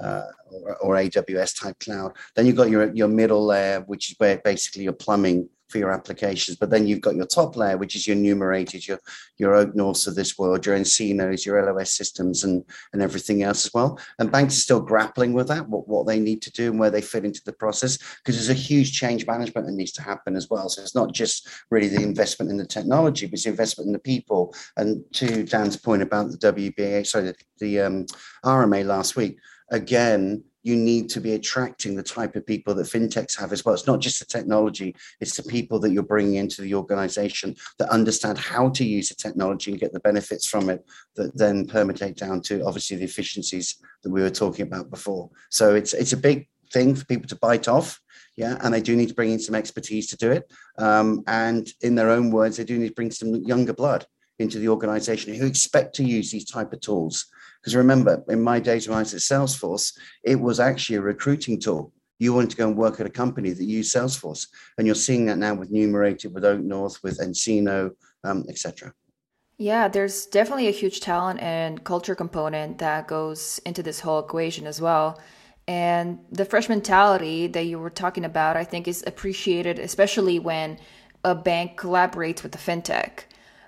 uh, 0.00 0.22
or, 0.50 0.76
or, 0.76 0.94
AWS 0.96 1.60
type 1.60 1.78
cloud. 1.80 2.12
Then 2.34 2.46
you've 2.46 2.56
got 2.56 2.70
your, 2.70 2.92
your 2.94 3.08
middle 3.08 3.44
layer, 3.44 3.80
which 3.82 4.10
is 4.10 4.16
where 4.18 4.38
basically 4.38 4.84
your 4.84 4.92
plumbing 4.92 5.48
for 5.74 5.78
your 5.78 5.90
applications. 5.90 6.56
But 6.56 6.70
then 6.70 6.86
you've 6.86 7.00
got 7.00 7.16
your 7.16 7.26
top 7.26 7.56
layer, 7.56 7.76
which 7.76 7.96
is 7.96 8.06
your 8.06 8.16
numerated, 8.16 8.86
your 8.86 9.00
your 9.38 9.54
OakNorths 9.54 10.06
of 10.06 10.14
this 10.14 10.38
world, 10.38 10.64
your 10.64 10.78
nCinos, 10.78 11.44
your 11.44 11.60
LOS 11.64 11.90
systems, 11.90 12.44
and 12.44 12.64
and 12.92 13.02
everything 13.02 13.42
else 13.42 13.66
as 13.66 13.74
well. 13.74 13.98
And 14.20 14.30
banks 14.30 14.56
are 14.56 14.60
still 14.60 14.80
grappling 14.80 15.32
with 15.32 15.48
that, 15.48 15.68
what, 15.68 15.88
what 15.88 16.06
they 16.06 16.20
need 16.20 16.42
to 16.42 16.52
do 16.52 16.70
and 16.70 16.78
where 16.78 16.90
they 16.90 17.00
fit 17.00 17.24
into 17.24 17.42
the 17.44 17.52
process, 17.52 17.98
because 17.98 18.36
there's 18.36 18.50
a 18.50 18.54
huge 18.54 18.92
change 18.92 19.26
management 19.26 19.66
that 19.66 19.72
needs 19.72 19.92
to 19.92 20.02
happen 20.02 20.36
as 20.36 20.48
well. 20.48 20.68
So 20.68 20.80
it's 20.80 20.94
not 20.94 21.12
just 21.12 21.48
really 21.70 21.88
the 21.88 22.02
investment 22.02 22.52
in 22.52 22.56
the 22.56 22.66
technology, 22.66 23.26
but 23.26 23.34
it's 23.34 23.46
investment 23.46 23.88
in 23.88 23.92
the 23.92 23.98
people. 23.98 24.54
And 24.76 25.02
to 25.14 25.42
Dan's 25.42 25.76
point 25.76 26.02
about 26.02 26.30
the 26.30 26.52
WBA, 26.52 27.04
sorry, 27.04 27.24
the, 27.24 27.36
the 27.58 27.80
um, 27.80 28.06
RMA 28.44 28.84
last 28.86 29.16
week 29.16 29.38
again, 29.70 30.44
you 30.64 30.74
need 30.74 31.10
to 31.10 31.20
be 31.20 31.34
attracting 31.34 31.94
the 31.94 32.02
type 32.02 32.34
of 32.36 32.46
people 32.46 32.74
that 32.74 32.86
fintechs 32.86 33.38
have 33.38 33.52
as 33.52 33.64
well. 33.64 33.74
It's 33.74 33.86
not 33.86 34.00
just 34.00 34.18
the 34.18 34.24
technology, 34.24 34.96
it's 35.20 35.36
the 35.36 35.42
people 35.42 35.78
that 35.80 35.92
you're 35.92 36.02
bringing 36.02 36.36
into 36.36 36.62
the 36.62 36.74
organization 36.74 37.54
that 37.78 37.90
understand 37.90 38.38
how 38.38 38.70
to 38.70 38.84
use 38.84 39.10
the 39.10 39.14
technology 39.14 39.70
and 39.70 39.80
get 39.80 39.92
the 39.92 40.00
benefits 40.00 40.46
from 40.48 40.70
it 40.70 40.82
that 41.16 41.36
then 41.36 41.66
permeate 41.66 42.16
down 42.16 42.40
to 42.42 42.64
obviously 42.64 42.96
the 42.96 43.04
efficiencies 43.04 43.76
that 44.02 44.10
we 44.10 44.22
were 44.22 44.30
talking 44.30 44.66
about 44.66 44.90
before. 44.90 45.30
So 45.50 45.74
it's 45.74 45.92
it's 45.92 46.14
a 46.14 46.16
big 46.16 46.48
thing 46.72 46.94
for 46.94 47.04
people 47.04 47.28
to 47.28 47.36
bite 47.36 47.68
off. 47.68 48.00
Yeah, 48.36 48.58
and 48.62 48.74
they 48.74 48.80
do 48.80 48.96
need 48.96 49.10
to 49.10 49.14
bring 49.14 49.30
in 49.30 49.38
some 49.38 49.54
expertise 49.54 50.08
to 50.08 50.16
do 50.16 50.32
it. 50.32 50.50
Um, 50.78 51.22
and 51.28 51.68
in 51.82 51.94
their 51.94 52.10
own 52.10 52.32
words, 52.32 52.56
they 52.56 52.64
do 52.64 52.78
need 52.78 52.88
to 52.88 52.94
bring 52.94 53.12
some 53.12 53.36
younger 53.44 53.74
blood 53.74 54.06
into 54.40 54.58
the 54.58 54.68
organization 54.68 55.34
who 55.34 55.46
expect 55.46 55.94
to 55.96 56.04
use 56.04 56.32
these 56.32 56.50
type 56.50 56.72
of 56.72 56.80
tools 56.80 57.26
because 57.64 57.76
remember, 57.76 58.22
in 58.28 58.42
my 58.42 58.60
days 58.60 58.86
when 58.86 58.98
I 58.98 59.00
was 59.00 59.14
at 59.14 59.20
Salesforce, 59.20 59.96
it 60.22 60.38
was 60.38 60.60
actually 60.60 60.96
a 60.96 61.00
recruiting 61.00 61.58
tool. 61.58 61.94
You 62.18 62.34
wanted 62.34 62.50
to 62.50 62.56
go 62.56 62.68
and 62.68 62.76
work 62.76 63.00
at 63.00 63.06
a 63.06 63.10
company 63.10 63.52
that 63.52 63.64
used 63.64 63.96
Salesforce, 63.96 64.48
and 64.76 64.86
you're 64.86 64.94
seeing 64.94 65.24
that 65.26 65.38
now 65.38 65.54
with 65.54 65.70
Numerated, 65.70 66.34
with 66.34 66.44
OakNorth, 66.44 67.02
with 67.02 67.18
nCino, 67.20 67.92
um, 68.22 68.44
etc. 68.50 68.92
Yeah, 69.56 69.88
there's 69.88 70.26
definitely 70.26 70.68
a 70.68 70.72
huge 70.72 71.00
talent 71.00 71.40
and 71.40 71.82
culture 71.84 72.14
component 72.14 72.76
that 72.78 73.08
goes 73.08 73.58
into 73.64 73.82
this 73.82 74.00
whole 74.00 74.18
equation 74.18 74.66
as 74.66 74.78
well. 74.78 75.18
And 75.66 76.18
the 76.30 76.44
fresh 76.44 76.68
mentality 76.68 77.46
that 77.46 77.64
you 77.64 77.78
were 77.78 77.88
talking 77.88 78.26
about, 78.26 78.58
I 78.58 78.64
think, 78.64 78.86
is 78.86 79.02
appreciated, 79.06 79.78
especially 79.78 80.38
when 80.38 80.78
a 81.24 81.34
bank 81.34 81.80
collaborates 81.80 82.42
with 82.42 82.54
a 82.54 82.58
fintech 82.58 83.20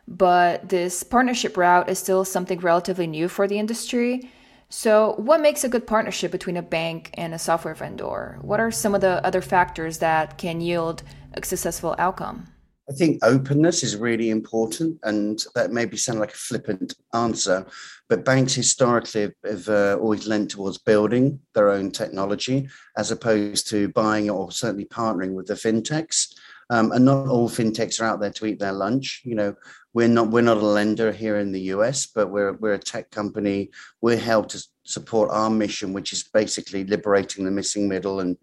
but 0.08 0.68
this 0.68 1.02
partnership 1.02 1.56
route 1.56 1.88
is 1.88 1.98
still 1.98 2.24
something 2.24 2.60
relatively 2.60 3.06
new 3.06 3.28
for 3.28 3.48
the 3.48 3.58
industry. 3.58 4.30
So, 4.68 5.14
what 5.18 5.40
makes 5.40 5.62
a 5.62 5.68
good 5.68 5.86
partnership 5.86 6.32
between 6.32 6.56
a 6.56 6.62
bank 6.62 7.10
and 7.14 7.32
a 7.34 7.38
software 7.38 7.74
vendor? 7.74 8.38
What 8.42 8.58
are 8.58 8.70
some 8.70 8.94
of 8.94 9.00
the 9.00 9.24
other 9.24 9.40
factors 9.40 9.98
that 9.98 10.38
can 10.38 10.60
yield 10.60 11.02
a 11.34 11.44
successful 11.44 11.94
outcome? 11.98 12.48
I 12.88 12.92
think 12.92 13.24
openness 13.24 13.82
is 13.82 13.96
really 13.96 14.30
important, 14.30 14.98
and 15.02 15.42
that 15.56 15.72
maybe 15.72 15.96
sound 15.96 16.20
like 16.20 16.32
a 16.32 16.36
flippant 16.36 16.94
answer, 17.14 17.66
but 18.08 18.24
banks 18.24 18.54
historically 18.54 19.22
have, 19.22 19.32
have 19.44 19.68
uh, 19.68 19.98
always 20.00 20.28
lent 20.28 20.52
towards 20.52 20.78
building 20.78 21.40
their 21.54 21.70
own 21.70 21.90
technology 21.90 22.68
as 22.96 23.10
opposed 23.10 23.68
to 23.70 23.88
buying 23.88 24.30
or 24.30 24.52
certainly 24.52 24.84
partnering 24.84 25.32
with 25.32 25.46
the 25.46 25.54
fintechs. 25.54 26.32
Um, 26.68 26.90
and 26.92 27.04
not 27.04 27.28
all 27.28 27.48
fintechs 27.48 28.00
are 28.00 28.04
out 28.04 28.20
there 28.20 28.32
to 28.32 28.46
eat 28.46 28.58
their 28.58 28.72
lunch. 28.72 29.22
You 29.24 29.36
know, 29.36 29.54
we're 29.94 30.08
not 30.08 30.30
we're 30.30 30.42
not 30.42 30.56
a 30.56 30.66
lender 30.66 31.12
here 31.12 31.38
in 31.38 31.52
the 31.52 31.60
US, 31.72 32.06
but 32.06 32.30
we're 32.30 32.52
we're 32.54 32.74
a 32.74 32.78
tech 32.78 33.10
company. 33.10 33.70
We're 34.00 34.18
helped 34.18 34.50
to 34.50 34.64
support 34.84 35.30
our 35.30 35.50
mission, 35.50 35.92
which 35.92 36.12
is 36.12 36.24
basically 36.24 36.84
liberating 36.84 37.44
the 37.44 37.50
missing 37.50 37.88
middle 37.88 38.20
and 38.20 38.36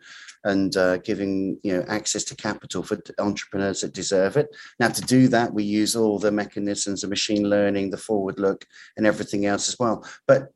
and 0.46 0.76
uh, 0.76 0.98
giving 0.98 1.60
you 1.64 1.78
know 1.78 1.86
access 1.88 2.24
to 2.26 2.36
capital 2.36 2.84
for 2.84 2.98
entrepreneurs 3.20 3.82
that 3.82 3.94
deserve 3.94 4.38
it. 4.38 4.56
Now, 4.80 4.90
to 4.90 5.02
do 5.02 5.28
that, 5.30 5.54
we 5.54 5.64
use 5.64 5.96
all 5.96 6.20
the 6.20 6.32
mechanisms 6.32 7.04
of 7.04 7.10
machine 7.10 7.50
learning, 7.50 7.90
the 7.90 7.98
forward 7.98 8.40
look, 8.40 8.66
and 8.98 9.06
everything 9.06 9.46
else 9.46 9.68
as 9.70 9.78
well. 9.78 10.06
But 10.28 10.50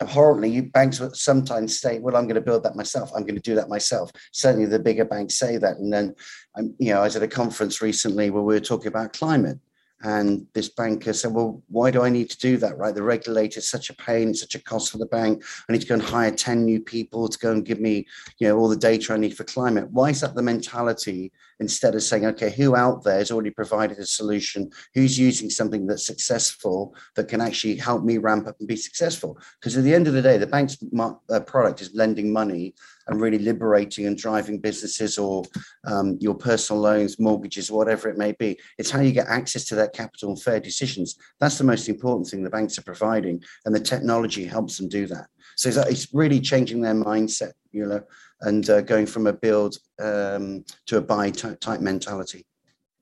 abhorrently, 0.00 0.60
banks 0.60 1.00
sometimes 1.14 1.80
say, 1.80 1.98
"Well, 1.98 2.16
I'm 2.16 2.24
going 2.24 2.34
to 2.34 2.40
build 2.40 2.64
that 2.64 2.76
myself. 2.76 3.10
I'm 3.14 3.22
going 3.22 3.36
to 3.36 3.40
do 3.40 3.54
that 3.54 3.68
myself." 3.68 4.10
Certainly, 4.32 4.66
the 4.66 4.78
bigger 4.78 5.04
banks 5.04 5.36
say 5.36 5.56
that. 5.58 5.78
And 5.78 5.92
then, 5.92 6.14
um, 6.56 6.74
you 6.78 6.92
know, 6.92 7.00
I 7.00 7.04
was 7.04 7.16
at 7.16 7.22
a 7.22 7.28
conference 7.28 7.82
recently 7.82 8.30
where 8.30 8.42
we 8.42 8.54
were 8.54 8.60
talking 8.60 8.88
about 8.88 9.12
climate, 9.12 9.58
and 10.02 10.46
this 10.54 10.70
banker 10.70 11.12
said, 11.12 11.32
Well, 11.32 11.62
why 11.68 11.90
do 11.90 12.02
I 12.02 12.08
need 12.08 12.30
to 12.30 12.38
do 12.38 12.56
that? 12.58 12.78
Right. 12.78 12.94
The 12.94 13.02
regulator 13.02 13.58
is 13.58 13.68
such 13.68 13.90
a 13.90 13.94
pain, 13.94 14.30
it's 14.30 14.40
such 14.40 14.54
a 14.54 14.62
cost 14.62 14.90
for 14.90 14.98
the 14.98 15.06
bank. 15.06 15.42
I 15.68 15.72
need 15.72 15.82
to 15.82 15.86
go 15.86 15.94
and 15.94 16.02
hire 16.02 16.30
10 16.30 16.64
new 16.64 16.80
people 16.80 17.28
to 17.28 17.38
go 17.38 17.52
and 17.52 17.64
give 17.64 17.80
me, 17.80 18.06
you 18.38 18.48
know, 18.48 18.56
all 18.56 18.68
the 18.68 18.76
data 18.76 19.12
I 19.12 19.18
need 19.18 19.36
for 19.36 19.44
climate. 19.44 19.90
Why 19.90 20.10
is 20.10 20.20
that 20.22 20.34
the 20.34 20.42
mentality 20.42 21.32
instead 21.60 21.94
of 21.94 22.02
saying, 22.02 22.24
okay, 22.24 22.50
who 22.50 22.74
out 22.74 23.04
there 23.04 23.18
has 23.18 23.30
already 23.30 23.50
provided 23.50 23.98
a 23.98 24.06
solution? 24.06 24.70
Who's 24.94 25.18
using 25.18 25.50
something 25.50 25.86
that's 25.86 26.06
successful 26.06 26.94
that 27.16 27.28
can 27.28 27.42
actually 27.42 27.76
help 27.76 28.02
me 28.02 28.16
ramp 28.16 28.48
up 28.48 28.56
and 28.58 28.68
be 28.68 28.76
successful? 28.76 29.38
Because 29.60 29.76
at 29.76 29.84
the 29.84 29.94
end 29.94 30.08
of 30.08 30.14
the 30.14 30.22
day, 30.22 30.38
the 30.38 30.46
bank's 30.46 30.78
uh, 30.98 31.40
product 31.40 31.82
is 31.82 31.94
lending 31.94 32.32
money 32.32 32.74
and 33.10 33.20
really 33.20 33.38
liberating 33.38 34.06
and 34.06 34.16
driving 34.16 34.58
businesses 34.60 35.18
or 35.18 35.42
um, 35.84 36.16
your 36.20 36.34
personal 36.34 36.80
loans, 36.80 37.18
mortgages, 37.18 37.70
whatever 37.70 38.08
it 38.08 38.16
may 38.16 38.32
be. 38.32 38.58
It's 38.78 38.90
how 38.90 39.00
you 39.00 39.12
get 39.12 39.26
access 39.26 39.64
to 39.66 39.74
that 39.74 39.92
capital 39.92 40.30
and 40.30 40.40
fair 40.40 40.60
decisions. 40.60 41.16
That's 41.40 41.58
the 41.58 41.64
most 41.64 41.88
important 41.88 42.28
thing 42.28 42.44
the 42.44 42.50
banks 42.50 42.78
are 42.78 42.82
providing, 42.82 43.42
and 43.66 43.74
the 43.74 43.80
technology 43.80 44.44
helps 44.44 44.78
them 44.78 44.88
do 44.88 45.06
that. 45.08 45.26
So 45.56 45.68
it's 45.82 46.08
really 46.14 46.40
changing 46.40 46.80
their 46.80 46.94
mindset, 46.94 47.52
you 47.72 47.84
know, 47.84 48.02
and 48.42 48.70
uh, 48.70 48.80
going 48.80 49.06
from 49.06 49.26
a 49.26 49.32
build 49.32 49.76
um, 50.00 50.64
to 50.86 50.98
a 50.98 51.02
buy 51.02 51.30
type 51.30 51.80
mentality. 51.80 52.46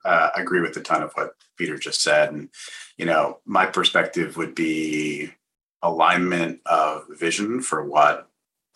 Uh, 0.05 0.31
I 0.35 0.41
agree 0.41 0.63
with 0.63 0.77
a 0.79 0.81
ton 0.81 1.03
of 1.03 1.13
what 1.15 1.35
Peter 1.59 1.77
just 1.77 2.01
said, 2.03 2.33
and 2.33 2.49
you 2.97 3.05
know, 3.05 3.41
my 3.45 3.67
perspective 3.67 4.39
would 4.39 4.55
be 4.55 5.33
alignment 5.83 6.61
of 6.67 7.05
vision 7.11 7.61
for 7.61 7.85
what 7.85 8.28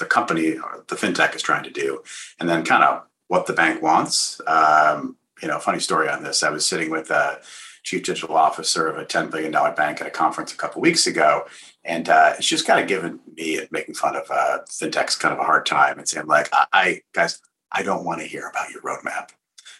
the 0.03 0.09
company 0.09 0.57
or 0.57 0.85
the 0.89 0.97
fintech 0.97 1.35
is 1.35 1.43
trying 1.43 1.65
to 1.65 1.71
do, 1.71 2.03
and 2.39 2.49
then 2.49 2.65
kind 2.65 2.85
of 2.85 3.05
what 3.29 3.47
the 3.47 3.53
bank 3.53 3.81
wants. 3.81 4.41
Um, 4.47 5.17
you 5.41 5.49
know, 5.49 5.59
funny 5.59 5.81
story 5.81 6.09
on 6.09 6.23
this. 6.23 6.43
I 6.43 6.51
was 6.51 6.67
sitting 6.67 6.91
with 6.91 7.11
a 7.11 7.41
chief 7.83 8.05
digital 8.05 8.37
officer 8.37 8.87
of 8.87 8.97
a 8.97 9.05
$10 9.05 9.31
billion 9.31 9.53
bank 9.75 10.01
at 10.01 10.07
a 10.07 10.11
conference 10.11 10.53
a 10.53 10.57
couple 10.57 10.81
weeks 10.81 11.07
ago. 11.07 11.47
And 11.85 12.09
uh, 12.09 12.41
she's 12.41 12.63
kind 12.63 12.81
of 12.81 12.87
giving 12.87 13.19
me 13.37 13.61
making 13.73 13.97
fun 13.97 14.15
of 14.15 14.31
uh, 14.31 14.59
fintechs 14.69 15.19
kind 15.19 15.35
of 15.35 15.41
a 15.41 15.45
hard 15.45 15.67
time 15.67 15.99
and 15.99 16.09
saying, 16.09 16.27
like, 16.27 16.49
I, 16.53 16.67
I 16.73 17.01
guys, 17.13 17.41
I 17.73 17.83
don't 17.83 18.05
want 18.05 18.21
to 18.21 18.27
hear 18.27 18.47
about 18.47 18.71
your 18.71 18.83
roadmap. 18.83 19.31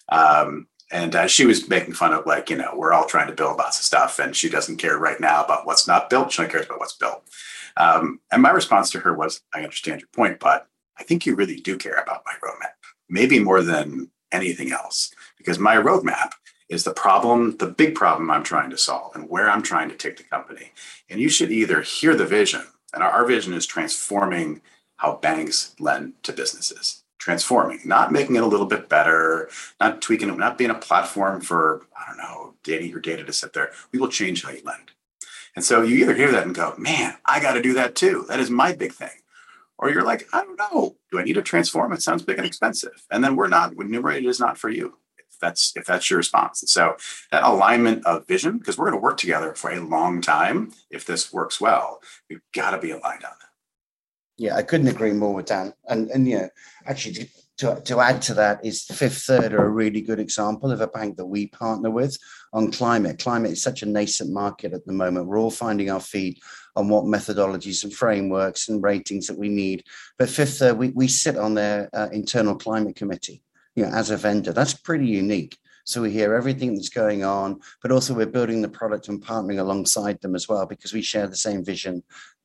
Um, 0.09 0.67
and 0.91 1.15
uh, 1.15 1.27
she 1.27 1.47
was 1.47 1.69
making 1.69 1.95
fun 1.95 2.13
of 2.13 2.27
like, 2.27 2.51
you 2.51 2.57
know, 2.57 2.75
we're 2.77 2.93
all 2.93 3.07
trying 3.07 3.29
to 3.29 3.35
build 3.35 3.57
lots 3.57 3.79
of 3.79 3.85
stuff, 3.85 4.19
and 4.19 4.37
she 4.37 4.51
doesn't 4.51 4.77
care 4.77 4.99
right 4.99 5.21
now 5.21 5.43
about 5.43 5.65
what's 5.67 5.89
not 5.89 6.11
built. 6.11 6.33
She 6.33 6.43
only 6.43 6.53
cares 6.53 6.67
about 6.67 6.81
what's 6.81 6.97
built. 6.97 7.23
Um, 7.77 8.21
and 8.31 8.43
my 8.43 8.51
response 8.51 8.91
to 8.91 9.01
her 9.01 9.15
was, 9.15 9.41
I 9.55 9.59
understand 9.59 10.01
your 10.01 10.09
point, 10.15 10.41
but 10.41 10.69
I 10.99 11.03
think 11.05 11.27
you 11.27 11.35
really 11.35 11.57
do 11.57 11.77
care 11.79 11.95
about 11.97 12.25
my 12.27 12.35
roadmap, 12.43 12.73
maybe 13.09 13.39
more 13.39 13.63
than 13.63 14.11
anything 14.31 14.73
else, 14.73 15.13
because 15.37 15.59
my 15.59 15.77
roadmap 15.77 16.33
is 16.69 16.85
the 16.85 16.93
problem, 16.93 17.57
the 17.59 17.67
big 17.67 17.95
problem 17.95 18.31
I'm 18.31 18.43
trying 18.43 18.71
to 18.71 18.79
solve 18.79 19.15
and 19.15 19.29
where 19.29 19.51
I'm 19.51 19.63
trying 19.63 19.89
to 19.91 19.97
take 19.97 20.17
the 20.17 20.23
company. 20.25 20.73
And 21.11 21.21
you 21.21 21.29
should 21.29 21.53
either 21.53 21.83
hear 21.83 22.15
the 22.15 22.27
vision, 22.27 22.63
and 22.95 23.03
our, 23.03 23.27
vision 23.27 23.53
is 23.53 23.67
transforming 23.67 24.63
how 24.97 25.17
banks 25.17 25.75
lend 25.79 26.15
to 26.23 26.33
businesses. 26.33 27.03
Transforming, 27.19 27.81
not 27.85 28.11
making 28.11 28.37
it 28.37 28.43
a 28.43 28.47
little 28.47 28.67
bit 28.67 28.89
better, 28.89 29.49
not 29.81 30.03
tweaking 30.03 30.29
it, 30.29 30.37
not 30.39 30.59
being 30.59 30.71
a 30.71 30.75
platform 30.75 31.41
for, 31.41 31.87
I 31.97 32.09
don't 32.09 32.19
know, 32.19 32.55
data 32.65 32.85
your 32.87 33.01
data 33.01 33.23
to 33.23 33.33
sit 33.33 33.53
there. 33.53 33.71
We 33.93 34.01
will 34.01 34.09
change 34.09 34.43
how 34.43 34.51
you 34.51 34.63
lend. 34.65 34.91
And 35.55 35.65
so 35.65 35.83
you 35.83 35.97
either 35.97 36.15
hear 36.15 36.33
that 36.33 36.47
and 36.47 36.55
go, 36.55 36.75
man, 36.79 37.15
I 37.27 37.41
got 37.41 37.55
to 37.55 37.63
do 37.63 37.75
that 37.75 37.95
too. 37.95 38.25
That 38.29 38.41
is 38.41 38.51
my 38.51 38.73
big 38.73 38.93
thing. 38.93 39.11
Or 39.79 39.91
you're 39.91 40.05
like, 40.05 40.29
I 40.33 40.43
don't 40.43 40.59
know. 40.59 40.97
Do 41.11 41.19
I 41.19 41.25
need 41.25 41.35
to 41.35 41.43
transform? 41.43 41.93
It 41.93 42.03
sounds 42.03 42.23
big 42.23 42.39
and 42.39 42.47
expensive. 42.47 43.05
And 43.11 43.23
then 43.23 43.37
we're 43.37 43.49
not, 43.49 43.77
numerated 43.77 44.29
is 44.29 44.41
not 44.41 44.57
for 44.57 44.71
you 44.71 44.97
If 45.19 45.39
that's 45.41 45.73
if 45.77 45.85
that's 45.85 46.09
your 46.09 46.19
response. 46.19 46.63
And 46.63 46.69
so 46.69 46.97
that 47.31 47.43
alignment 47.43 48.07
of 48.07 48.27
vision, 48.27 48.59
because 48.59 48.79
we're 48.79 48.91
going 48.91 49.01
to 49.01 49.03
work 49.03 49.17
together 49.17 49.55
for 49.55 49.71
a 49.71 49.81
long 49.81 50.21
time. 50.21 50.73
If 50.91 51.05
this 51.05 51.33
works 51.33 51.61
well, 51.61 52.01
we've 52.31 52.41
got 52.55 52.71
to 52.73 52.79
be 52.79 52.91
aligned 52.91 53.25
on 53.25 53.33
that. 53.41 53.49
Yeah, 54.39 54.57
I 54.57 54.63
couldn't 54.63 54.89
agree 54.89 55.13
more 55.13 55.35
with 55.35 55.47
Dan. 55.47 55.75
And 55.89 56.11
and 56.11 56.29
yeah, 56.29 56.49
actually 56.87 57.31
to, 57.63 57.81
to, 57.83 58.01
add 58.01 58.21
to 58.23 58.35
that 58.35 58.65
is 58.65 58.83
Fifth 58.83 59.23
Third 59.23 59.53
are 59.53 59.65
a 59.65 59.71
really 59.71 60.01
good 60.01 60.19
example 60.19 60.73
of 60.73 60.81
a 60.81 60.89
bank 60.89 61.17
that 61.17 61.27
we 61.27 61.47
partner 61.47 61.91
with 61.91 62.19
on 62.53 62.73
climate. 62.73 63.21
Climate 63.21 63.53
is 63.53 63.63
such 63.63 63.83
a 63.83 63.87
nascent 63.87 64.33
market 64.33 64.73
at 64.73 64.85
the 64.85 64.93
moment. 64.93 65.27
We're 65.27 65.39
all 65.39 65.51
finding 65.51 65.89
our 65.89 66.01
feet 66.01 66.43
on 66.75 66.89
what 66.89 67.05
methodologies 67.05 67.85
and 67.85 67.95
frameworks 67.95 68.69
and 68.69 68.83
ratings 68.83 69.29
that 69.29 69.39
we 69.39 69.49
need. 69.49 69.85
But 70.19 70.29
Fifth 70.29 70.59
Third, 70.59 70.77
we, 70.77 70.89
we 70.91 71.07
sit 71.07 71.37
on 71.37 71.55
their 71.55 71.89
uh, 71.93 72.09
internal 72.11 72.57
climate 72.57 72.97
committee, 72.97 73.45
you 73.77 73.85
know, 73.85 73.93
as 73.93 74.11
a 74.11 74.17
vendor. 74.17 74.53
That's 74.53 74.75
pretty 74.75 75.07
unique. 75.07 75.57
So 75.85 76.03
we 76.03 76.11
hear 76.11 76.35
everything 76.35 76.75
that's 76.75 76.89
going 76.89 77.25
on, 77.25 77.61
but 77.81 77.93
also 77.93 78.15
we're 78.15 78.27
building 78.27 78.63
the 78.63 78.69
product 78.69 79.09
and 79.09 79.23
partnering 79.23 79.61
alongside 79.61 80.21
them 80.21 80.35
as 80.35 80.49
well 80.49 80.67
because 80.67 80.93
we 80.93 81.03
share 81.03 81.29
the 81.29 81.37
same 81.37 81.65
vision 81.65 82.03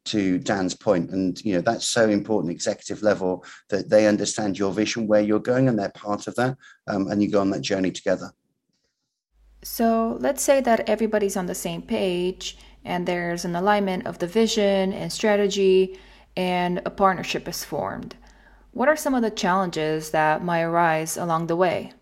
to 0.08 0.40
Dan's 0.40 0.76
point, 0.76 1.12
and 1.12 1.44
you 1.44 1.54
know 1.54 1.62
that's 1.62 1.88
so 1.88 2.10
important, 2.10 2.52
executive 2.52 3.02
level, 3.02 3.44
that 3.70 3.90
they 3.90 4.08
understand 4.08 4.58
your 4.58 4.72
vision, 4.72 5.08
where 5.08 5.22
you're 5.22 5.40
going, 5.40 5.68
and 5.68 5.78
they're 5.78 5.90
part 5.90 6.28
of 6.28 6.36
that, 6.36 6.58
um, 6.88 7.08
and 7.10 7.22
you 7.22 7.30
go 7.30 7.42
on 7.42 7.50
that 7.52 7.62
journey 7.62 7.92
together. 7.92 8.32
So 9.64 10.18
let's 10.20 10.44
say 10.44 10.62
that 10.62 10.88
everybody's 10.90 11.38
on 11.38 11.48
the 11.48 11.56
same 11.56 11.82
page, 11.82 12.58
and 12.86 13.08
there's 13.08 13.46
an 13.46 13.56
alignment 13.56 14.08
of 14.08 14.20
the 14.20 14.28
vision 14.28 14.94
and 14.94 15.12
strategy, 15.12 16.00
and 16.36 16.82
a 16.86 16.90
partnership 16.90 17.48
is 17.48 17.64
formed. 17.64 18.16
What 18.72 18.88
are 18.88 18.96
some 18.96 19.16
of 19.16 19.24
the 19.24 19.32
challenges 19.32 20.12
that 20.12 20.44
might 20.44 20.62
arise 20.62 21.18
along 21.18 21.48
the 21.48 21.56
way? 21.56 21.94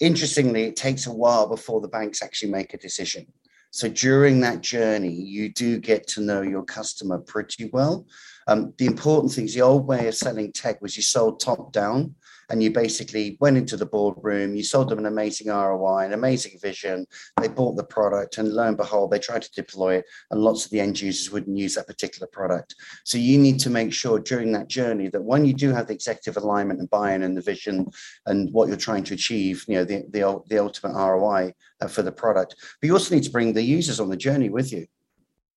Interestingly, 0.00 0.64
it 0.64 0.76
takes 0.76 1.06
a 1.06 1.12
while 1.12 1.46
before 1.46 1.80
the 1.80 1.88
banks 1.88 2.22
actually 2.22 2.50
make 2.50 2.74
a 2.74 2.78
decision. 2.78 3.26
So 3.72 3.88
during 3.88 4.40
that 4.40 4.60
journey, 4.60 5.10
you 5.14 5.48
do 5.48 5.78
get 5.78 6.06
to 6.08 6.20
know 6.20 6.42
your 6.42 6.62
customer 6.62 7.18
pretty 7.18 7.70
well. 7.72 8.06
Um, 8.46 8.74
the 8.76 8.84
important 8.84 9.32
thing 9.32 9.46
is 9.46 9.54
the 9.54 9.62
old 9.62 9.86
way 9.86 10.08
of 10.08 10.14
selling 10.14 10.52
tech 10.52 10.82
was 10.82 10.94
you 10.94 11.02
sold 11.02 11.40
top 11.40 11.72
down 11.72 12.14
and 12.52 12.62
you 12.62 12.70
basically 12.70 13.38
went 13.40 13.56
into 13.56 13.78
the 13.78 13.86
boardroom, 13.86 14.54
you 14.54 14.62
sold 14.62 14.90
them 14.90 14.98
an 14.98 15.06
amazing 15.06 15.48
ROI, 15.48 16.04
an 16.04 16.12
amazing 16.12 16.58
vision. 16.60 17.06
They 17.40 17.48
bought 17.48 17.76
the 17.76 17.84
product, 17.84 18.36
and 18.36 18.52
lo 18.52 18.64
and 18.64 18.76
behold, 18.76 19.10
they 19.10 19.18
tried 19.18 19.40
to 19.42 19.52
deploy 19.52 19.96
it, 19.96 20.04
and 20.30 20.42
lots 20.42 20.66
of 20.66 20.70
the 20.70 20.78
end 20.78 21.00
users 21.00 21.32
wouldn't 21.32 21.56
use 21.56 21.74
that 21.74 21.86
particular 21.86 22.28
product. 22.30 22.74
So 23.04 23.16
you 23.16 23.38
need 23.38 23.58
to 23.60 23.70
make 23.70 23.92
sure 23.94 24.20
during 24.20 24.52
that 24.52 24.68
journey 24.68 25.08
that 25.08 25.24
when 25.24 25.46
you 25.46 25.54
do 25.54 25.72
have 25.72 25.86
the 25.86 25.94
executive 25.94 26.36
alignment 26.36 26.78
and 26.78 26.90
buy-in 26.90 27.22
and 27.22 27.34
the 27.34 27.40
vision 27.40 27.90
and 28.26 28.52
what 28.52 28.68
you're 28.68 28.76
trying 28.76 29.04
to 29.04 29.14
achieve, 29.14 29.64
you 29.66 29.76
know, 29.76 29.84
the 29.84 30.04
the, 30.10 30.40
the 30.48 30.58
ultimate 30.58 30.94
ROI 30.94 31.54
uh, 31.80 31.88
for 31.88 32.02
the 32.02 32.12
product, 32.12 32.54
but 32.80 32.86
you 32.86 32.92
also 32.92 33.14
need 33.14 33.24
to 33.24 33.30
bring 33.30 33.54
the 33.54 33.62
users 33.62 33.98
on 33.98 34.10
the 34.10 34.16
journey 34.16 34.50
with 34.50 34.72
you 34.72 34.86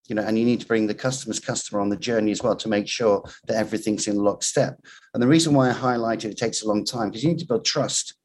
you 0.08 0.16
know, 0.16 0.24
and 0.24 0.38
you 0.38 0.46
need 0.46 0.62
to 0.62 0.68
bring 0.68 0.88
the 0.88 0.94
customer's 0.94 1.40
customer 1.40 1.82
on 1.82 1.90
the 1.90 1.98
journey 1.98 2.32
as 2.32 2.44
well 2.44 2.56
to 2.56 2.70
make 2.70 2.88
sure 2.88 3.24
that 3.48 3.58
everything's 3.58 4.08
in 4.08 4.18
lockstep. 4.18 4.80
And 5.14 5.22
the 5.24 5.28
reason 5.28 5.54
why 5.54 5.70
I 5.70 5.74
highlighted 5.74 6.32
it 6.32 6.38
takes 6.38 6.62
a 6.62 6.68
long 6.68 6.86
time 6.86 7.10
because 7.10 7.24
you 7.24 7.30
need 7.30 7.40
to 7.40 7.48
build 7.48 7.66
trust 7.66 8.16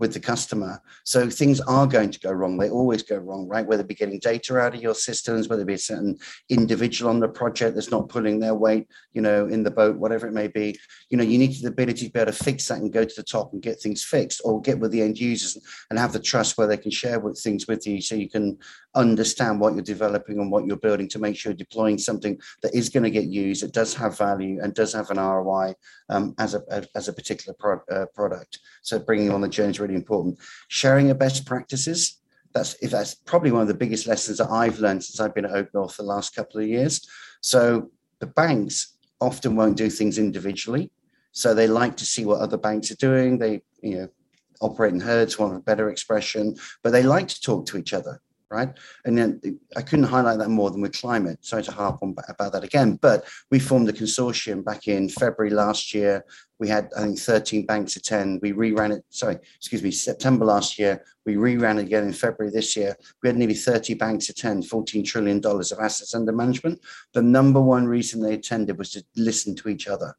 with 0.00 0.12
the 0.14 0.20
customer. 0.20 0.80
So 1.02 1.28
things 1.28 1.60
are 1.62 1.84
going 1.84 2.12
to 2.12 2.20
go 2.20 2.30
wrong. 2.30 2.56
They 2.56 2.70
always 2.70 3.02
go 3.02 3.16
wrong, 3.16 3.48
right? 3.48 3.66
Whether 3.66 3.80
it 3.80 3.88
be 3.88 3.96
getting 3.96 4.20
data 4.20 4.56
out 4.56 4.76
of 4.76 4.80
your 4.80 4.94
systems, 4.94 5.48
whether 5.48 5.62
it 5.62 5.66
be 5.66 5.74
a 5.74 5.78
certain 5.78 6.16
individual 6.48 7.10
on 7.10 7.18
the 7.18 7.28
project 7.28 7.74
that's 7.74 7.90
not 7.90 8.08
pulling 8.08 8.38
their 8.38 8.54
weight, 8.54 8.86
you 9.12 9.20
know, 9.20 9.46
in 9.46 9.64
the 9.64 9.72
boat, 9.72 9.96
whatever 9.96 10.28
it 10.28 10.32
may 10.32 10.46
be. 10.46 10.78
You 11.10 11.18
know, 11.18 11.24
you 11.24 11.36
need 11.36 11.60
the 11.60 11.66
ability 11.66 12.06
to 12.06 12.12
be 12.12 12.20
able 12.20 12.30
to 12.30 12.44
fix 12.44 12.68
that 12.68 12.78
and 12.78 12.92
go 12.92 13.04
to 13.04 13.14
the 13.16 13.24
top 13.24 13.52
and 13.52 13.60
get 13.60 13.80
things 13.80 14.04
fixed, 14.04 14.40
or 14.44 14.62
get 14.62 14.78
with 14.78 14.92
the 14.92 15.02
end 15.02 15.18
users 15.18 15.58
and 15.90 15.98
have 15.98 16.12
the 16.12 16.20
trust 16.20 16.56
where 16.56 16.68
they 16.68 16.76
can 16.76 16.92
share 16.92 17.18
with 17.18 17.40
things 17.42 17.66
with 17.66 17.84
you, 17.84 18.00
so 18.00 18.14
you 18.14 18.30
can 18.30 18.56
understand 18.94 19.60
what 19.60 19.74
you're 19.74 19.82
developing 19.82 20.38
and 20.38 20.50
what 20.50 20.66
you're 20.66 20.76
building 20.76 21.08
to 21.08 21.18
make 21.18 21.36
sure 21.36 21.52
you're 21.52 21.56
deploying 21.56 21.98
something 21.98 22.38
that 22.62 22.74
is 22.74 22.88
going 22.88 23.02
to 23.02 23.10
get 23.10 23.24
used, 23.24 23.62
that 23.62 23.72
does 23.72 23.94
have 23.94 24.16
value 24.16 24.60
and 24.62 24.74
does 24.74 24.92
have 24.92 25.10
an 25.10 25.18
ROI 25.18 25.74
um, 26.08 26.34
as 26.38 26.54
a 26.54 26.62
as 26.94 27.08
a 27.08 27.12
particular 27.12 27.54
pro- 27.58 27.80
uh, 27.90 28.06
product. 28.14 28.58
So 28.82 28.98
bringing 28.98 29.30
on 29.30 29.40
the 29.40 29.48
journey 29.48 29.70
is 29.70 29.80
really 29.80 29.94
important. 29.94 30.38
Sharing 30.68 31.10
of 31.10 31.18
best 31.18 31.46
practices. 31.46 32.20
That's 32.54 32.76
if 32.82 32.90
that's 32.90 33.14
probably 33.14 33.52
one 33.52 33.62
of 33.62 33.68
the 33.68 33.74
biggest 33.74 34.06
lessons 34.06 34.38
that 34.38 34.50
I've 34.50 34.78
learned 34.78 35.04
since 35.04 35.20
I've 35.20 35.34
been 35.34 35.44
at 35.44 35.52
OakNorth 35.52 35.96
the 35.96 36.02
last 36.02 36.34
couple 36.34 36.60
of 36.60 36.66
years. 36.66 37.06
So 37.40 37.90
the 38.20 38.26
banks 38.26 38.96
often 39.20 39.54
won't 39.54 39.76
do 39.76 39.90
things 39.90 40.18
individually. 40.18 40.90
So 41.32 41.52
they 41.52 41.66
like 41.66 41.96
to 41.98 42.06
see 42.06 42.24
what 42.24 42.40
other 42.40 42.56
banks 42.56 42.90
are 42.90 42.96
doing. 42.96 43.38
They, 43.38 43.62
you 43.82 43.98
know, 43.98 44.08
operate 44.60 44.94
in 44.94 45.00
herds, 45.00 45.38
want 45.38 45.56
a 45.56 45.60
better 45.60 45.90
expression, 45.90 46.56
but 46.82 46.90
they 46.90 47.02
like 47.02 47.28
to 47.28 47.40
talk 47.40 47.66
to 47.66 47.76
each 47.76 47.92
other 47.92 48.20
right? 48.50 48.70
And 49.04 49.16
then 49.16 49.60
I 49.76 49.82
couldn't 49.82 50.06
highlight 50.06 50.38
that 50.38 50.48
more 50.48 50.70
than 50.70 50.80
with 50.80 50.98
climate. 50.98 51.44
Sorry 51.44 51.62
to 51.64 51.72
harp 51.72 51.98
on 52.02 52.14
about 52.28 52.52
that 52.52 52.64
again, 52.64 52.98
but 53.00 53.24
we 53.50 53.58
formed 53.58 53.88
a 53.88 53.92
consortium 53.92 54.64
back 54.64 54.88
in 54.88 55.08
February 55.08 55.50
last 55.50 55.94
year. 55.94 56.24
We 56.58 56.68
had, 56.68 56.90
I 56.96 57.02
think, 57.02 57.18
13 57.18 57.66
banks 57.66 57.96
attend. 57.96 58.40
We 58.42 58.52
reran 58.52 58.96
it, 58.96 59.04
sorry, 59.10 59.38
excuse 59.56 59.82
me, 59.82 59.90
September 59.90 60.44
last 60.44 60.78
year. 60.78 61.04
We 61.24 61.36
reran 61.36 61.78
it 61.78 61.86
again 61.86 62.04
in 62.04 62.12
February 62.12 62.52
this 62.52 62.74
year. 62.76 62.96
We 63.22 63.28
had 63.28 63.36
nearly 63.36 63.54
30 63.54 63.94
banks 63.94 64.28
attend, 64.28 64.64
$14 64.64 65.04
trillion 65.04 65.44
of 65.44 65.78
assets 65.80 66.14
under 66.14 66.32
management. 66.32 66.80
The 67.12 67.22
number 67.22 67.60
one 67.60 67.86
reason 67.86 68.20
they 68.20 68.34
attended 68.34 68.78
was 68.78 68.90
to 68.92 69.04
listen 69.16 69.54
to 69.56 69.68
each 69.68 69.86
other 69.88 70.14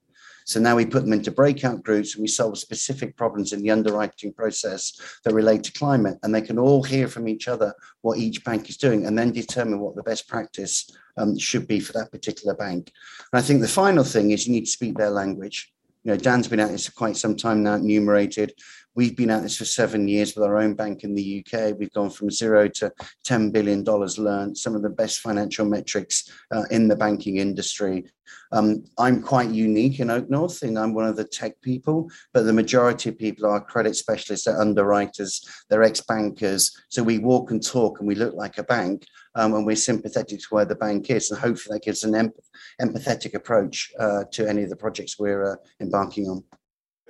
so 0.49 0.59
now 0.59 0.75
we 0.75 0.83
put 0.83 1.03
them 1.03 1.13
into 1.13 1.29
breakout 1.29 1.83
groups 1.83 2.15
and 2.15 2.23
we 2.23 2.27
solve 2.27 2.57
specific 2.57 3.15
problems 3.15 3.53
in 3.53 3.61
the 3.61 3.69
underwriting 3.69 4.33
process 4.33 4.99
that 5.23 5.35
relate 5.35 5.63
to 5.65 5.71
climate. 5.71 6.17
And 6.23 6.33
they 6.33 6.41
can 6.41 6.57
all 6.57 6.81
hear 6.81 7.07
from 7.07 7.27
each 7.27 7.47
other 7.47 7.71
what 8.01 8.17
each 8.17 8.43
bank 8.43 8.67
is 8.67 8.75
doing 8.75 9.05
and 9.05 9.15
then 9.15 9.31
determine 9.31 9.79
what 9.79 9.95
the 9.95 10.01
best 10.01 10.27
practice 10.27 10.89
um, 11.17 11.37
should 11.37 11.67
be 11.67 11.79
for 11.79 11.93
that 11.93 12.11
particular 12.11 12.55
bank. 12.55 12.91
And 13.31 13.39
I 13.39 13.43
think 13.43 13.61
the 13.61 13.67
final 13.67 14.03
thing 14.03 14.31
is 14.31 14.47
you 14.47 14.53
need 14.53 14.65
to 14.65 14.71
speak 14.71 14.97
their 14.97 15.11
language. 15.11 15.71
You 16.03 16.13
know, 16.13 16.17
Dan's 16.17 16.47
been 16.47 16.59
at 16.59 16.71
this 16.71 16.87
for 16.87 16.93
quite 16.93 17.15
some 17.15 17.35
time 17.35 17.61
now, 17.61 17.75
enumerated. 17.75 18.53
We've 18.99 19.15
been 19.15 19.29
at 19.29 19.43
this 19.43 19.55
for 19.55 19.63
seven 19.63 20.09
years 20.09 20.35
with 20.35 20.43
our 20.43 20.57
own 20.57 20.73
bank 20.73 21.05
in 21.05 21.15
the 21.15 21.39
UK. 21.39 21.73
We've 21.79 21.93
gone 21.93 22.09
from 22.09 22.29
zero 22.29 22.67
to 22.67 22.91
$10 23.25 23.53
billion 23.53 23.85
learned, 23.85 24.57
some 24.57 24.75
of 24.75 24.81
the 24.81 24.89
best 24.89 25.21
financial 25.21 25.65
metrics 25.65 26.29
uh, 26.53 26.63
in 26.69 26.89
the 26.89 26.97
banking 26.97 27.37
industry. 27.37 28.11
Um, 28.51 28.83
I'm 28.97 29.23
quite 29.23 29.51
unique 29.51 30.01
in 30.01 30.09
OakNorth, 30.09 30.63
and 30.63 30.77
I'm 30.77 30.93
one 30.93 31.05
of 31.05 31.15
the 31.15 31.23
tech 31.23 31.61
people, 31.61 32.11
but 32.33 32.43
the 32.43 32.51
majority 32.51 33.07
of 33.07 33.17
people 33.17 33.49
are 33.49 33.61
credit 33.61 33.95
specialists, 33.95 34.47
they're 34.47 34.59
underwriters, 34.59 35.47
they're 35.69 35.83
ex 35.83 36.01
bankers. 36.01 36.77
So 36.89 37.01
we 37.01 37.19
walk 37.19 37.51
and 37.51 37.65
talk 37.65 37.99
and 37.99 38.07
we 38.07 38.15
look 38.15 38.33
like 38.33 38.57
a 38.57 38.63
bank, 38.63 39.05
um, 39.35 39.53
and 39.53 39.65
we're 39.65 39.77
sympathetic 39.77 40.39
to 40.41 40.47
where 40.49 40.65
the 40.65 40.75
bank 40.75 41.09
is. 41.09 41.31
And 41.31 41.39
hopefully 41.39 41.77
that 41.77 41.85
gives 41.85 42.03
an 42.03 42.11
empath- 42.11 42.49
empathetic 42.81 43.33
approach 43.33 43.93
uh, 43.97 44.25
to 44.31 44.45
any 44.45 44.63
of 44.63 44.69
the 44.69 44.75
projects 44.75 45.17
we're 45.17 45.53
uh, 45.53 45.55
embarking 45.79 46.27
on. 46.27 46.43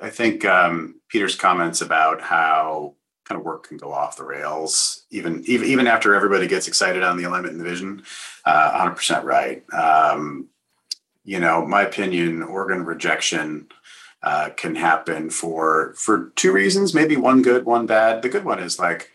I 0.01 0.09
think 0.09 0.45
um, 0.45 0.95
Peter's 1.09 1.35
comments 1.35 1.81
about 1.81 2.21
how 2.21 2.95
kind 3.25 3.39
of 3.39 3.45
work 3.45 3.67
can 3.67 3.77
go 3.77 3.91
off 3.93 4.17
the 4.17 4.23
rails, 4.23 5.05
even 5.12 5.43
even 5.45 5.67
even 5.67 5.88
after 5.88 6.15
everybody 6.15 6.47
gets 6.47 6.67
excited 6.67 7.03
on 7.03 7.17
the 7.17 7.25
alignment 7.25 7.53
and 7.53 7.62
the 7.62 7.69
vision, 7.69 8.03
uh, 8.45 8.88
100% 8.89 9.23
right. 9.23 9.63
Um, 9.73 10.47
you 11.23 11.39
know, 11.39 11.65
my 11.65 11.83
opinion, 11.83 12.41
organ 12.41 12.83
rejection 12.83 13.67
uh, 14.23 14.49
can 14.55 14.75
happen 14.75 15.29
for 15.29 15.93
for 15.95 16.31
two 16.35 16.51
reasons, 16.51 16.93
maybe 16.93 17.15
one 17.15 17.41
good, 17.41 17.65
one 17.65 17.85
bad. 17.85 18.21
The 18.21 18.29
good 18.29 18.45
one 18.45 18.59
is 18.59 18.79
like 18.79 19.12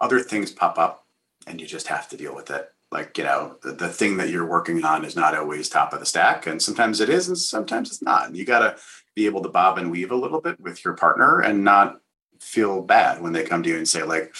other 0.00 0.20
things 0.20 0.52
pop 0.52 0.78
up, 0.78 1.04
and 1.46 1.60
you 1.60 1.66
just 1.66 1.88
have 1.88 2.08
to 2.10 2.16
deal 2.16 2.34
with 2.34 2.50
it. 2.50 2.70
Like 2.92 3.18
you 3.18 3.24
know, 3.24 3.56
the, 3.62 3.72
the 3.72 3.88
thing 3.88 4.16
that 4.18 4.30
you're 4.30 4.46
working 4.46 4.84
on 4.84 5.04
is 5.04 5.16
not 5.16 5.36
always 5.36 5.68
top 5.68 5.92
of 5.92 6.00
the 6.00 6.06
stack, 6.06 6.46
and 6.46 6.62
sometimes 6.62 7.00
it 7.00 7.08
is, 7.08 7.28
and 7.28 7.36
sometimes 7.36 7.88
it's 7.88 8.02
not. 8.02 8.26
And 8.26 8.36
you 8.36 8.44
gotta 8.44 8.76
be 9.20 9.26
able 9.26 9.42
to 9.42 9.50
bob 9.50 9.76
and 9.76 9.90
weave 9.90 10.10
a 10.10 10.16
little 10.16 10.40
bit 10.40 10.58
with 10.58 10.82
your 10.82 10.94
partner 10.94 11.40
and 11.40 11.62
not 11.62 12.00
feel 12.40 12.80
bad 12.80 13.20
when 13.20 13.34
they 13.34 13.44
come 13.44 13.62
to 13.62 13.68
you 13.68 13.76
and 13.76 13.86
say 13.86 14.02
like 14.02 14.34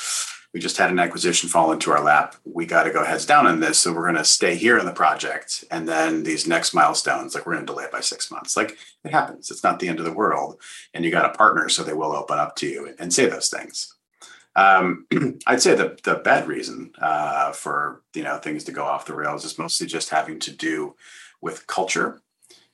we 0.55 0.59
just 0.59 0.79
had 0.79 0.91
an 0.91 0.99
acquisition 0.99 1.49
fall 1.51 1.71
into 1.71 1.93
our 1.93 2.03
lap. 2.03 2.35
We 2.45 2.65
got 2.65 2.85
to 2.85 2.91
go 2.91 3.05
heads 3.05 3.27
down 3.27 3.47
on 3.47 3.61
this 3.61 3.79
so 3.79 3.93
we're 3.93 4.07
going 4.07 4.17
to 4.17 4.25
stay 4.25 4.57
here 4.57 4.79
in 4.79 4.87
the 4.87 4.93
project 4.93 5.65
and 5.71 5.87
then 5.87 6.23
these 6.23 6.47
next 6.47 6.73
milestones 6.73 7.35
like 7.35 7.45
we're 7.45 7.53
going 7.53 7.67
to 7.67 7.73
delay 7.73 7.85
it 7.85 7.93
by 7.93 8.01
six 8.01 8.31
months. 8.31 8.57
Like 8.57 8.79
it 9.05 9.13
happens. 9.13 9.51
It's 9.51 9.63
not 9.63 9.81
the 9.81 9.89
end 9.89 9.99
of 9.99 10.07
the 10.07 10.15
world 10.15 10.57
and 10.95 11.05
you 11.05 11.11
got 11.11 11.31
a 11.31 11.37
partner 11.37 11.69
so 11.69 11.83
they 11.83 11.93
will 11.93 12.13
open 12.13 12.39
up 12.39 12.57
to 12.57 12.67
you 12.67 12.95
and 12.99 13.13
say 13.13 13.27
those 13.27 13.51
things. 13.51 13.95
Um, 14.57 15.07
i'd 15.47 15.63
say 15.63 15.77
the, 15.77 15.97
the 16.03 16.17
bad 16.17 16.49
reason 16.49 16.91
uh, 17.01 17.53
for 17.53 18.03
you 18.15 18.25
know 18.25 18.39
things 18.39 18.65
to 18.65 18.73
go 18.73 18.85
off 18.85 19.07
the 19.07 19.15
rails 19.15 19.45
is 19.45 19.59
mostly 19.59 19.87
just 19.87 20.11
having 20.11 20.41
to 20.41 20.51
do 20.51 20.97
with 21.41 21.69
culture 21.69 22.21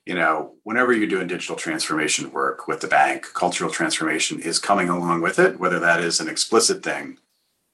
you 0.07 0.14
know, 0.14 0.55
whenever 0.62 0.92
you're 0.92 1.09
doing 1.09 1.27
digital 1.27 1.57
transformation 1.57 2.31
work 2.31 2.69
with 2.69 2.81
the 2.81 2.87
bank, 2.87 3.27
cultural 3.35 3.71
transformation 3.71 4.40
is 4.40 4.61
coming 4.61 4.88
along 4.88 5.21
with 5.21 5.40
it, 5.40 5.59
whether 5.59 5.81
that 5.81 6.01
is 6.01 6.21
an 6.21 6.29
explicit 6.29 6.83
thing 6.83 7.19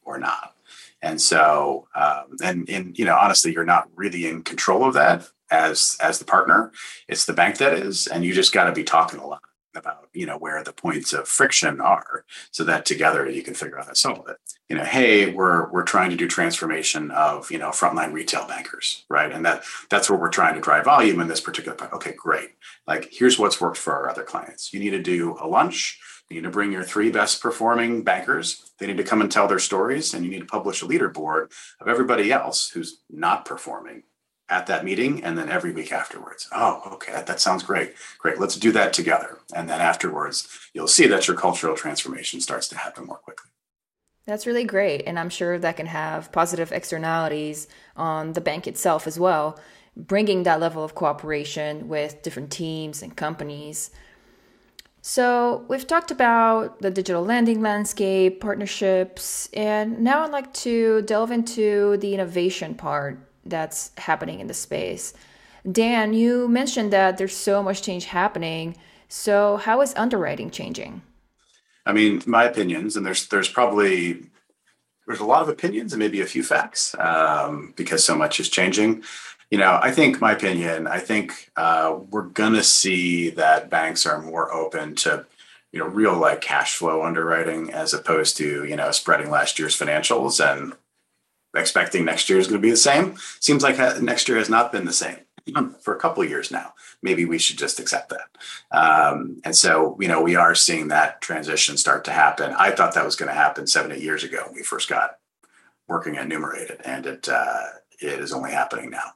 or 0.03 0.19
not. 0.19 0.55
And 1.03 1.21
so, 1.21 1.89
um, 1.95 2.37
and 2.43 2.69
in 2.69 2.95
you 2.97 3.05
know, 3.05 3.17
honestly, 3.17 3.53
you're 3.53 3.65
not 3.65 3.89
really 3.95 4.27
in 4.27 4.43
control 4.43 4.85
of 4.85 4.95
that 4.95 5.29
as 5.51 5.97
as 6.01 6.19
the 6.19 6.25
partner. 6.25 6.73
It's 7.07 7.27
the 7.27 7.35
bank 7.35 7.59
that 7.59 7.75
is, 7.75 8.07
and 8.07 8.25
you 8.25 8.33
just 8.33 8.53
got 8.53 8.65
to 8.65 8.73
be 8.73 8.85
talking 8.85 9.21
a 9.21 9.27
lot. 9.27 9.43
You 10.13 10.27
know 10.27 10.37
where 10.39 10.63
the 10.63 10.73
points 10.73 11.13
of 11.13 11.29
friction 11.29 11.81
are 11.81 12.25
so 12.51 12.65
that 12.65 12.85
together 12.85 13.29
you 13.29 13.43
can 13.43 13.55
figure 13.55 13.79
out 13.79 13.87
how 13.87 13.91
to 13.91 13.97
solve 13.97 14.29
it. 14.29 14.37
You 14.69 14.77
know 14.77 14.85
hey 14.85 15.33
we're 15.33 15.71
we're 15.71 15.85
trying 15.85 16.11
to 16.11 16.17
do 16.17 16.29
transformation 16.29 17.11
of 17.11 17.51
you 17.51 17.59
know 17.59 17.71
frontline 17.71 18.13
retail 18.13 18.47
bankers 18.47 19.05
right? 19.09 19.33
And 19.33 19.45
that 19.45 19.65
that's 19.91 20.09
where 20.09 20.19
we're 20.19 20.29
trying 20.29 20.55
to 20.55 20.61
drive 20.61 20.85
volume 20.85 21.21
in 21.21 21.29
this 21.29 21.41
particular 21.41 21.77
part. 21.77 21.93
okay 21.93 22.13
great. 22.13 22.51
Like 22.87 23.09
here's 23.13 23.39
what's 23.39 23.61
worked 23.61 23.79
for 23.79 23.95
our 23.95 24.09
other 24.09 24.23
clients. 24.23 24.73
You 24.73 24.81
need 24.81 24.91
to 24.91 25.03
do 25.03 25.37
a 25.41 25.47
lunch 25.47 26.01
you 26.33 26.41
need 26.41 26.47
to 26.47 26.51
bring 26.51 26.73
your 26.73 26.85
three 26.85 27.11
best 27.11 27.43
performing 27.43 28.03
bankers 28.03 28.73
they 28.79 28.87
need 28.87 28.97
to 28.97 29.05
come 29.05 29.21
and 29.21 29.31
tell 29.31 29.47
their 29.47 29.59
stories 29.59 30.15
and 30.15 30.25
you 30.25 30.31
need 30.31 30.41
to 30.41 30.47
publish 30.47 30.83
a 30.83 30.87
leaderboard 30.87 31.53
of 31.81 31.89
everybody 31.89 32.33
else 32.33 32.71
who's 32.71 33.03
not 33.11 33.45
performing 33.45 34.03
at 34.53 34.67
that 34.67 34.85
meeting 34.85 35.25
and 35.25 35.37
then 35.39 35.49
every 35.49 35.73
week 35.73 35.91
afterwards. 35.91 36.47
Oh, 36.53 36.83
okay, 36.93 37.11
that, 37.13 37.27
that, 37.27 37.41
sounds 37.41 37.63
great. 37.63 37.95
Great, 38.19 38.39
let's 38.39 38.57
do 38.57 38.71
that 38.73 38.93
together. 38.93 39.39
And 39.57 39.69
then 39.69 39.81
afterwards, 39.81 40.47
you'll 40.75 40.89
see 40.89 41.07
that 41.07 41.27
your 41.27 41.37
cultural 41.37 41.75
transformation 41.75 42.41
starts 42.41 42.69
to 42.69 42.77
happen 42.77 43.07
more 43.07 43.17
quickly. 43.17 43.51
That's 44.27 44.47
really 44.47 44.65
great. 44.65 45.05
And 45.07 45.19
I'm 45.19 45.31
sure 45.31 45.59
that 45.59 45.79
can 45.79 45.87
have 45.87 46.31
positive 46.31 46.71
externalities 46.71 47.67
on 47.97 48.35
the 48.35 48.43
bank 48.43 48.67
itself 48.69 49.07
as 49.07 49.19
well, 49.19 49.59
bringing 49.97 50.43
that 50.43 50.61
level 50.61 50.85
of 50.85 50.95
cooperation 50.95 51.89
with 51.89 52.23
different 52.23 52.53
teams 52.53 53.03
and 53.03 53.17
companies. 53.17 53.91
So, 55.05 55.65
we've 55.69 55.87
talked 55.87 56.13
about 56.13 56.81
the 56.81 56.91
digital 56.93 57.25
lending 57.25 57.61
landscape, 57.61 58.41
partnerships, 58.41 59.49
and 59.53 59.99
now 59.99 60.23
I'd 60.23 60.31
like 60.31 60.53
to 60.69 61.03
delve 61.03 61.33
into 61.33 61.97
the 61.97 62.15
innovation 62.15 62.77
part 62.77 63.19
that's 63.45 63.91
happening 63.99 64.41
in 64.41 64.47
the 64.47 64.55
space. 64.55 65.15
Dan, 65.71 66.13
you 66.13 66.49
mentioned 66.49 66.93
that 66.93 67.19
there's 67.19 67.37
so 67.37 67.63
much 67.63 67.83
change 67.83 68.07
happening. 68.07 68.77
So, 69.09 69.59
how 69.59 69.81
is 69.81 69.95
underwriting 69.97 70.51
changing? 70.51 71.03
I 71.87 71.93
mean, 71.93 72.23
my 72.27 72.45
opinions, 72.45 72.97
and 72.97 73.05
there's 73.05 73.29
there's 73.29 73.49
probably 73.49 74.25
there's 75.07 75.21
a 75.21 75.25
lot 75.25 75.43
of 75.43 75.49
opinions 75.49 75.93
and 75.93 76.01
maybe 76.01 76.21
a 76.21 76.27
few 76.27 76.43
facts 76.43 76.95
um, 76.99 77.75
because 77.77 78.05
so 78.05 78.17
much 78.17 78.41
is 78.41 78.49
changing. 78.49 79.03
You 79.51 79.59
know, 79.59 79.79
I 79.83 79.91
think 79.91 80.21
my 80.21 80.33
opinion. 80.33 80.87
I 80.87 80.99
think 80.99 81.51
uh, 81.57 81.99
we're 82.11 82.23
gonna 82.23 82.63
see 82.63 83.31
that 83.31 83.71
banks 83.71 84.07
are 84.07 84.23
more 84.23 84.53
open 84.53 84.95
to 84.97 85.27
you 85.73 85.79
know 85.79 85.87
real 85.87 86.17
like 86.17 86.41
cash 86.41 86.77
flow 86.77 87.03
underwriting 87.03 87.71
as 87.73 87.93
opposed 87.95 88.37
to 88.39 88.65
you 88.65 88.77
know 88.77 88.91
spreading 88.91 89.31
last 89.31 89.59
year's 89.59 89.79
financials 89.79 90.41
and 90.45 90.75
expecting 91.55 92.05
next 92.05 92.29
year 92.29 92.39
is 92.39 92.47
going 92.47 92.61
to 92.61 92.67
be 92.67 92.71
the 92.71 92.77
same. 92.77 93.17
Seems 93.41 93.63
like 93.63 93.79
uh, 93.79 93.99
next 94.01 94.29
year 94.29 94.39
has 94.39 94.49
not 94.49 94.73
been 94.73 94.85
the 94.85 94.93
same 94.93 95.19
for 95.81 95.95
a 95.95 95.99
couple 95.99 96.25
years 96.25 96.51
now. 96.51 96.75
Maybe 97.03 97.25
we 97.25 97.39
should 97.39 97.59
just 97.59 97.81
accept 97.81 98.11
that. 98.11 98.29
Um, 98.71 99.41
and 99.45 99.55
so, 99.57 99.97
you 100.01 100.09
know, 100.09 100.23
we 100.23 100.37
are 100.37 100.55
seeing 100.55 100.89
that 100.89 101.21
transition 101.21 101.77
start 101.77 102.05
to 102.05 102.13
happen. 102.13 102.55
I 102.59 102.71
thought 102.71 102.95
that 102.95 103.05
was 103.05 103.17
going 103.17 103.29
to 103.29 103.35
happen 103.35 103.67
seven, 103.67 103.93
eight 103.93 104.03
years 104.03 104.25
ago 104.25 104.43
when 104.47 104.55
we 104.55 104.63
first 104.63 104.89
got 104.89 105.19
working 105.89 106.17
at 106.17 106.29
Numerated, 106.29 106.81
and 106.85 107.07
it 107.07 107.29
uh, 107.29 107.65
it 108.01 108.21
is 108.21 108.33
only 108.33 108.53
happening 108.53 108.91
now. 108.91 109.13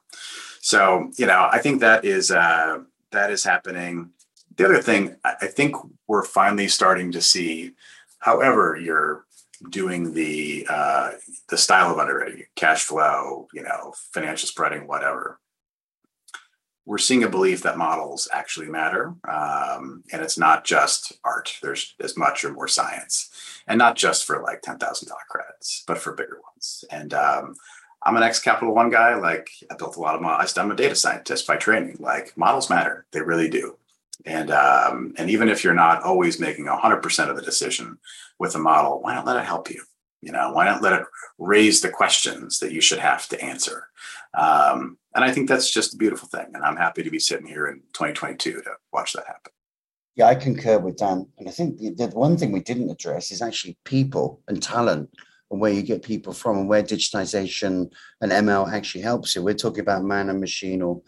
So, 0.61 1.11
you 1.16 1.27
know, 1.27 1.49
I 1.51 1.59
think 1.59 1.81
that 1.81 2.05
is 2.05 2.31
uh, 2.31 2.81
that 3.12 3.31
is 3.31 3.44
happening. 3.44 4.11
The 4.57 4.64
other 4.64 4.83
thing, 4.83 5.16
I 5.25 5.46
think 5.46 5.77
we're 6.07 6.25
finally 6.25 6.68
starting 6.68 7.12
to 7.12 7.20
see, 7.20 7.72
however 8.18 8.77
you're 8.77 9.25
doing 9.70 10.12
the 10.12 10.66
uh, 10.68 11.12
the 11.48 11.58
style 11.58 11.92
of 11.92 11.98
underwriting, 11.98 12.44
cash 12.54 12.84
flow, 12.84 13.48
you 13.52 13.62
know, 13.62 13.94
financial 14.12 14.48
spreading, 14.48 14.86
whatever. 14.86 15.40
We're 16.84 16.98
seeing 16.98 17.24
a 17.24 17.28
belief 17.28 17.62
that 17.62 17.78
models 17.78 18.28
actually 18.32 18.68
matter, 18.68 19.14
um, 19.28 20.04
and 20.12 20.22
it's 20.22 20.38
not 20.38 20.64
just 20.64 21.14
art. 21.24 21.58
There's 21.60 21.94
as 22.00 22.16
much 22.16 22.44
or 22.44 22.52
more 22.52 22.68
science, 22.68 23.30
and 23.66 23.76
not 23.76 23.96
just 23.96 24.24
for 24.24 24.40
like 24.42 24.62
ten 24.62 24.78
thousand 24.78 25.08
dollar 25.08 25.22
credits, 25.28 25.82
but 25.86 25.98
for 25.98 26.12
bigger 26.12 26.38
ones. 26.54 26.84
And 26.90 27.12
um, 27.12 27.56
I'm 28.04 28.16
an 28.16 28.22
ex 28.22 28.38
Capital 28.38 28.72
One 28.72 28.90
guy. 28.90 29.16
Like 29.16 29.50
I 29.68 29.74
built 29.74 29.96
a 29.96 30.00
lot 30.00 30.14
of 30.14 30.22
models. 30.22 30.56
I'm 30.56 30.70
a 30.70 30.76
data 30.76 30.94
scientist 30.94 31.46
by 31.46 31.56
training. 31.56 31.96
Like 31.98 32.36
models 32.36 32.70
matter. 32.70 33.04
They 33.10 33.20
really 33.20 33.48
do. 33.48 33.76
And 34.24 34.50
um, 34.50 35.14
and 35.18 35.31
even 35.31 35.48
if 35.48 35.62
you're 35.62 35.74
not 35.74 36.02
always 36.02 36.40
making 36.40 36.66
100% 36.66 37.31
of 37.31 37.37
the 37.37 37.42
decision 37.42 37.98
with 38.38 38.55
a 38.55 38.59
model, 38.59 39.00
why 39.02 39.14
not 39.14 39.26
let 39.26 39.37
it 39.37 39.44
help 39.44 39.70
you? 39.70 39.83
You 40.22 40.33
know, 40.33 40.52
why 40.52 40.64
not 40.64 40.83
let 40.83 41.00
it 41.00 41.07
raise 41.38 41.81
the 41.81 41.90
questions 41.90 42.59
that 42.61 42.72
you 42.72 42.81
should 42.81 42.98
have 42.98 43.29
to 43.29 43.40
answer? 43.44 43.88
Um, 44.35 44.98
and 45.14 45.24
I 45.24 45.33
think 45.33 45.48
that's 45.48 45.70
just 45.70 45.94
a 45.94 45.98
beautiful 45.98 46.29
thing. 46.29 46.46
And 46.55 46.64
I'm 46.64 46.76
happy 46.76 47.02
to 47.02 47.11
be 47.11 47.18
sitting 47.18 47.46
here 47.46 47.66
in 47.66 47.81
2022 47.92 48.62
to 48.62 48.70
watch 48.92 49.12
that 49.12 49.26
happen. 49.26 49.52
Yeah, 50.14 50.26
I 50.26 50.35
concur 50.35 50.79
with 50.79 50.96
Dan. 50.96 51.26
And 51.38 51.48
I 51.48 51.52
think 51.52 51.79
the, 51.79 51.90
the 51.90 52.07
one 52.09 52.37
thing 52.37 52.52
we 52.52 52.61
didn't 52.61 52.90
address 52.90 53.31
is 53.31 53.42
actually 53.42 53.76
people 53.85 54.40
and 54.48 54.62
talent 54.62 55.11
and 55.50 55.61
where 55.61 55.72
you 55.72 55.83
get 55.83 56.02
people 56.02 56.33
from 56.33 56.59
and 56.59 56.68
where 56.68 56.83
digitization 56.83 57.90
and 58.20 58.33
ML 58.33 58.72
actually 58.72 59.02
helps 59.02 59.37
you. 59.37 59.42
We're 59.42 59.55
talking 59.55 59.81
about 59.81 60.05
man 60.05 60.31
and 60.31 60.40
machine 60.40 60.83
or 60.83 61.02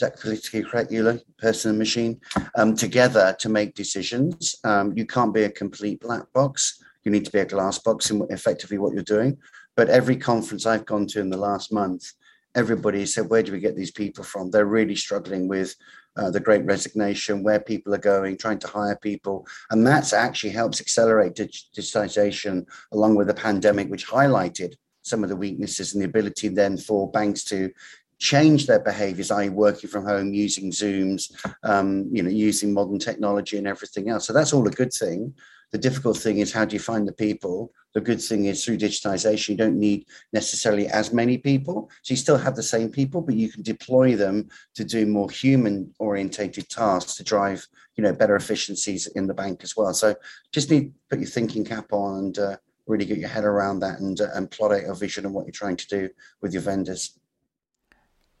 that 0.00 0.20
politically 0.20 0.62
correct, 0.62 0.90
Yulia? 0.90 1.20
Person 1.38 1.70
and 1.70 1.78
machine 1.78 2.20
um, 2.56 2.74
together 2.74 3.36
to 3.38 3.48
make 3.48 3.74
decisions. 3.74 4.56
Um, 4.64 4.92
you 4.96 5.06
can't 5.06 5.34
be 5.34 5.44
a 5.44 5.50
complete 5.50 6.00
black 6.00 6.32
box. 6.32 6.82
You 7.04 7.12
need 7.12 7.24
to 7.24 7.30
be 7.30 7.40
a 7.40 7.44
glass 7.44 7.78
box 7.78 8.10
in 8.10 8.26
effectively 8.30 8.78
what 8.78 8.94
you're 8.94 9.02
doing. 9.02 9.38
But 9.76 9.88
every 9.88 10.16
conference 10.16 10.66
I've 10.66 10.86
gone 10.86 11.06
to 11.08 11.20
in 11.20 11.30
the 11.30 11.36
last 11.36 11.72
month, 11.72 12.12
everybody 12.54 13.04
said, 13.06 13.28
"Where 13.28 13.42
do 13.42 13.52
we 13.52 13.60
get 13.60 13.76
these 13.76 13.90
people 13.90 14.24
from?" 14.24 14.50
They're 14.50 14.66
really 14.66 14.96
struggling 14.96 15.48
with 15.48 15.74
uh, 16.16 16.30
the 16.30 16.40
Great 16.40 16.64
Resignation, 16.64 17.42
where 17.42 17.60
people 17.60 17.94
are 17.94 17.98
going, 17.98 18.36
trying 18.36 18.60
to 18.60 18.68
hire 18.68 18.96
people, 18.96 19.46
and 19.70 19.86
that's 19.86 20.12
actually 20.12 20.50
helps 20.50 20.80
accelerate 20.80 21.34
digitization 21.34 22.66
along 22.92 23.16
with 23.16 23.26
the 23.26 23.34
pandemic, 23.34 23.88
which 23.88 24.06
highlighted 24.06 24.74
some 25.02 25.22
of 25.22 25.28
the 25.28 25.36
weaknesses 25.36 25.92
and 25.92 26.02
the 26.02 26.06
ability 26.06 26.48
then 26.48 26.78
for 26.78 27.10
banks 27.10 27.44
to 27.44 27.70
change 28.18 28.66
their 28.66 28.80
behaviors, 28.80 29.30
i.e., 29.30 29.48
working 29.48 29.90
from 29.90 30.04
home, 30.04 30.32
using 30.32 30.70
Zooms, 30.70 31.32
um, 31.62 32.08
you 32.12 32.22
know, 32.22 32.30
using 32.30 32.72
modern 32.72 32.98
technology 32.98 33.58
and 33.58 33.66
everything 33.66 34.08
else. 34.08 34.26
So 34.26 34.32
that's 34.32 34.52
all 34.52 34.66
a 34.66 34.70
good 34.70 34.92
thing. 34.92 35.34
The 35.72 35.78
difficult 35.78 36.16
thing 36.16 36.38
is 36.38 36.52
how 36.52 36.64
do 36.64 36.74
you 36.74 36.80
find 36.80 37.06
the 37.06 37.12
people? 37.12 37.72
The 37.94 38.00
good 38.00 38.22
thing 38.22 38.44
is 38.44 38.64
through 38.64 38.78
digitization, 38.78 39.48
you 39.50 39.56
don't 39.56 39.78
need 39.78 40.06
necessarily 40.32 40.86
as 40.86 41.12
many 41.12 41.38
people. 41.38 41.90
So 42.02 42.12
you 42.12 42.16
still 42.16 42.36
have 42.36 42.54
the 42.54 42.62
same 42.62 42.90
people, 42.90 43.20
but 43.20 43.34
you 43.34 43.50
can 43.50 43.62
deploy 43.62 44.14
them 44.14 44.48
to 44.76 44.84
do 44.84 45.04
more 45.04 45.30
human 45.30 45.92
orientated 45.98 46.68
tasks 46.68 47.16
to 47.16 47.24
drive, 47.24 47.66
you 47.96 48.04
know, 48.04 48.12
better 48.12 48.36
efficiencies 48.36 49.08
in 49.08 49.26
the 49.26 49.34
bank 49.34 49.64
as 49.64 49.76
well. 49.76 49.92
So 49.94 50.14
just 50.52 50.70
need 50.70 50.92
to 50.92 50.92
put 51.10 51.18
your 51.18 51.28
thinking 51.28 51.64
cap 51.64 51.92
on 51.92 52.18
and 52.18 52.38
uh, 52.38 52.56
really 52.86 53.04
get 53.04 53.18
your 53.18 53.28
head 53.28 53.44
around 53.44 53.80
that 53.80 54.00
and, 54.00 54.20
uh, 54.20 54.28
and 54.34 54.50
plot 54.50 54.72
out 54.72 54.84
a 54.84 54.94
vision 54.94 55.26
of 55.26 55.32
what 55.32 55.46
you're 55.46 55.52
trying 55.52 55.76
to 55.76 55.88
do 55.88 56.08
with 56.40 56.52
your 56.52 56.62
vendors. 56.62 57.18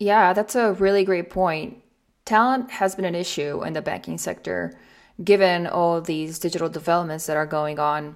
Yeah, 0.04 0.34
that's 0.34 0.54
a 0.54 0.74
really 0.74 1.02
great 1.02 1.30
point. 1.30 1.82
Talent 2.26 2.70
has 2.72 2.94
been 2.94 3.06
an 3.06 3.14
issue 3.14 3.64
in 3.64 3.72
the 3.72 3.80
banking 3.80 4.18
sector 4.18 4.78
given 5.24 5.66
all 5.66 6.02
these 6.02 6.38
digital 6.38 6.68
developments 6.68 7.24
that 7.24 7.38
are 7.38 7.46
going 7.46 7.78
on. 7.78 8.14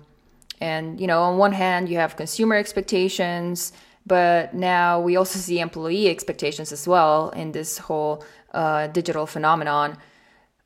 And, 0.61 1.01
you 1.01 1.07
know, 1.07 1.22
on 1.22 1.38
one 1.38 1.53
hand, 1.53 1.88
you 1.88 1.96
have 1.96 2.14
consumer 2.14 2.57
expectations, 2.57 3.72
but 4.05 4.53
now 4.53 5.01
we 5.01 5.16
also 5.16 5.38
see 5.38 5.61
employee 5.61 6.11
expectations 6.11 6.72
as 6.72 6.87
well 6.87 7.31
in 7.31 7.53
this 7.53 7.79
whole 7.79 8.22
uh, 8.53 8.88
digital 8.88 9.24
phenomenon. 9.24 9.96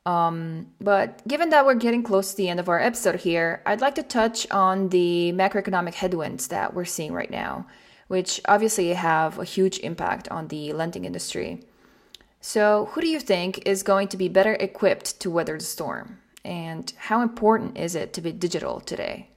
Um, 0.05 0.73
but 0.81 1.25
given 1.29 1.51
that 1.51 1.65
we're 1.65 1.77
getting 1.77 2.03
close 2.03 2.33
to 2.33 2.37
the 2.37 2.49
end 2.49 2.59
of 2.59 2.69
our 2.69 2.81
episode 2.81 3.21
here, 3.21 3.63
I'd 3.65 3.81
like 3.81 3.95
to 3.95 4.03
touch 4.03 4.51
on 4.51 4.89
the 4.89 5.33
macroeconomic 5.37 5.95
headwinds 5.95 6.49
that 6.49 6.75
we're 6.75 6.85
seeing 6.85 7.13
right 7.13 7.31
now 7.31 7.67
which 8.13 8.43
obviously 8.47 8.93
have 8.93 9.39
a 9.39 9.45
huge 9.45 9.79
impact 9.79 10.29
on 10.29 10.49
the 10.49 10.71
lending 10.75 11.07
industry. 11.07 11.63
So, 12.43 12.91
who 12.91 13.01
do 13.01 13.09
you 13.09 13.19
think 13.19 13.67
is 13.67 13.83
going 13.83 14.09
to 14.09 14.19
be 14.19 14.29
better 14.29 14.53
equipped 14.61 15.19
to 15.21 15.31
weather 15.31 15.57
the 15.57 15.65
storm? 15.65 16.19
And 16.45 16.93
how 17.09 17.23
important 17.23 17.79
is 17.79 17.95
it 17.95 18.13
to 18.13 18.21
be 18.21 18.31
digital 18.31 18.81
today? 18.81 19.31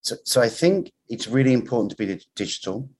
So, 0.00 0.16
so 0.24 0.42
I 0.42 0.48
think 0.48 0.90
it's 1.08 1.28
really 1.28 1.52
important 1.52 1.92
to 1.92 1.96
be 1.96 2.20
digital. 2.34 2.90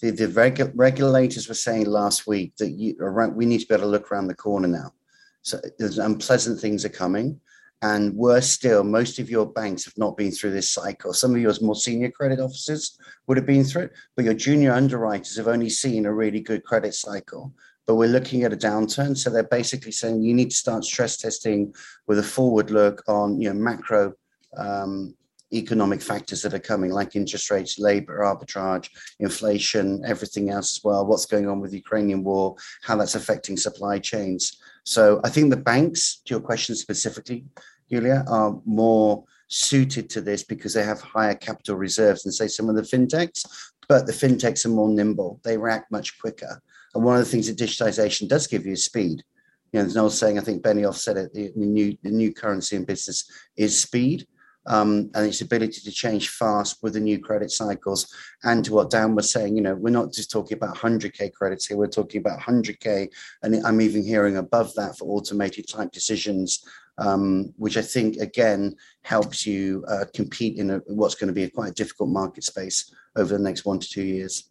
The, 0.00 0.10
the 0.10 0.26
regu- 0.26 0.72
regulators 0.74 1.48
were 1.48 1.62
saying 1.66 1.86
last 1.86 2.26
week 2.26 2.54
that 2.58 2.72
you, 2.72 2.96
around, 3.00 3.34
we 3.34 3.46
need 3.46 3.60
to 3.60 3.66
be 3.66 3.72
able 3.72 3.84
to 3.84 3.94
look 3.94 4.12
around 4.12 4.26
the 4.26 4.34
corner 4.34 4.68
now. 4.68 4.92
So, 5.40 5.58
there's 5.78 5.96
unpleasant 5.96 6.60
things 6.60 6.84
are 6.84 7.00
coming. 7.04 7.40
And 7.84 8.14
worse 8.14 8.48
still, 8.48 8.82
most 8.82 9.18
of 9.18 9.28
your 9.28 9.44
banks 9.44 9.84
have 9.84 9.98
not 9.98 10.16
been 10.16 10.32
through 10.32 10.52
this 10.52 10.70
cycle. 10.70 11.12
Some 11.12 11.34
of 11.34 11.40
your 11.42 11.52
more 11.60 11.76
senior 11.76 12.10
credit 12.10 12.40
officers 12.40 12.96
would 13.26 13.36
have 13.36 13.44
been 13.44 13.62
through 13.62 13.82
it, 13.82 13.92
but 14.16 14.24
your 14.24 14.32
junior 14.32 14.72
underwriters 14.72 15.36
have 15.36 15.48
only 15.48 15.68
seen 15.68 16.06
a 16.06 16.14
really 16.14 16.40
good 16.40 16.64
credit 16.64 16.94
cycle. 16.94 17.52
But 17.86 17.96
we're 17.96 18.08
looking 18.08 18.42
at 18.42 18.54
a 18.54 18.56
downturn. 18.56 19.18
So 19.18 19.28
they're 19.28 19.42
basically 19.42 19.92
saying 19.92 20.22
you 20.22 20.32
need 20.32 20.48
to 20.48 20.56
start 20.56 20.84
stress 20.84 21.18
testing 21.18 21.74
with 22.06 22.18
a 22.18 22.22
forward 22.22 22.70
look 22.70 23.02
on 23.06 23.38
you 23.38 23.52
know, 23.52 23.60
macro 23.60 24.14
um, 24.56 25.14
economic 25.52 26.00
factors 26.00 26.40
that 26.40 26.54
are 26.54 26.58
coming, 26.58 26.90
like 26.90 27.14
interest 27.14 27.50
rates, 27.50 27.78
labor 27.78 28.20
arbitrage, 28.20 28.88
inflation, 29.20 30.02
everything 30.06 30.48
else 30.48 30.78
as 30.78 30.84
well. 30.84 31.04
What's 31.04 31.26
going 31.26 31.48
on 31.48 31.60
with 31.60 31.72
the 31.72 31.76
Ukrainian 31.76 32.24
war, 32.24 32.56
how 32.82 32.96
that's 32.96 33.14
affecting 33.14 33.58
supply 33.58 33.98
chains. 33.98 34.58
So 34.84 35.20
I 35.24 35.30
think 35.30 35.50
the 35.50 35.56
banks, 35.56 36.20
to 36.24 36.34
your 36.34 36.40
question 36.40 36.74
specifically, 36.74 37.44
Julia, 37.90 38.24
are 38.28 38.60
more 38.64 39.24
suited 39.48 40.10
to 40.10 40.20
this 40.20 40.42
because 40.42 40.74
they 40.74 40.82
have 40.82 41.00
higher 41.00 41.34
capital 41.34 41.76
reserves 41.76 42.22
than, 42.22 42.32
say, 42.32 42.48
some 42.48 42.68
of 42.68 42.76
the 42.76 42.82
fintechs. 42.82 43.44
But 43.88 44.06
the 44.06 44.12
fintechs 44.12 44.64
are 44.64 44.70
more 44.70 44.88
nimble, 44.88 45.40
they 45.44 45.56
react 45.56 45.92
much 45.92 46.18
quicker. 46.18 46.62
And 46.94 47.04
one 47.04 47.16
of 47.16 47.24
the 47.24 47.30
things 47.30 47.48
that 47.48 47.58
digitization 47.58 48.28
does 48.28 48.46
give 48.46 48.64
you 48.64 48.72
is 48.72 48.84
speed. 48.84 49.22
You 49.72 49.80
know, 49.80 49.82
there's 49.82 49.96
no 49.96 50.08
saying, 50.08 50.38
I 50.38 50.42
think 50.42 50.62
Benioff 50.62 50.94
said 50.94 51.16
it, 51.16 51.34
the 51.34 51.52
new, 51.56 51.96
the 52.02 52.10
new 52.10 52.32
currency 52.32 52.76
in 52.76 52.84
business 52.84 53.28
is 53.56 53.80
speed 53.80 54.26
um, 54.66 55.10
and 55.14 55.26
its 55.26 55.40
ability 55.40 55.80
to 55.80 55.90
change 55.90 56.30
fast 56.30 56.82
with 56.82 56.94
the 56.94 57.00
new 57.00 57.18
credit 57.18 57.50
cycles. 57.50 58.12
And 58.44 58.64
to 58.64 58.72
what 58.72 58.90
Dan 58.90 59.14
was 59.14 59.30
saying, 59.30 59.56
you 59.56 59.62
know, 59.62 59.74
we're 59.74 59.90
not 59.90 60.12
just 60.12 60.30
talking 60.30 60.56
about 60.56 60.76
100K 60.76 61.32
credits 61.32 61.66
here, 61.66 61.76
we're 61.76 61.88
talking 61.88 62.20
about 62.20 62.40
100K. 62.40 63.08
And 63.42 63.66
I'm 63.66 63.80
even 63.80 64.04
hearing 64.04 64.36
above 64.36 64.74
that 64.74 64.96
for 64.96 65.06
automated 65.06 65.68
type 65.68 65.92
decisions, 65.92 66.64
um, 66.98 67.52
which 67.56 67.76
I 67.76 67.82
think, 67.82 68.16
again, 68.16 68.76
helps 69.02 69.46
you 69.46 69.84
uh, 69.88 70.04
compete 70.14 70.58
in 70.58 70.70
a, 70.70 70.78
what's 70.86 71.14
going 71.14 71.28
to 71.28 71.34
be 71.34 71.44
a 71.44 71.50
quite 71.50 71.70
a 71.70 71.74
difficult 71.74 72.10
market 72.10 72.44
space 72.44 72.92
over 73.16 73.36
the 73.36 73.42
next 73.42 73.64
one 73.64 73.78
to 73.80 73.88
two 73.88 74.04
years. 74.04 74.48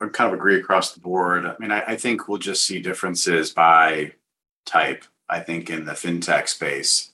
I 0.00 0.08
kind 0.08 0.32
of 0.32 0.38
agree 0.38 0.56
across 0.56 0.92
the 0.92 1.00
board. 1.00 1.46
I 1.46 1.54
mean, 1.58 1.70
I, 1.70 1.82
I 1.82 1.96
think 1.96 2.28
we'll 2.28 2.38
just 2.38 2.66
see 2.66 2.80
differences 2.80 3.50
by 3.50 4.12
type. 4.64 5.04
I 5.28 5.40
think 5.40 5.70
in 5.70 5.84
the 5.84 5.92
fintech 5.92 6.48
space, 6.48 7.12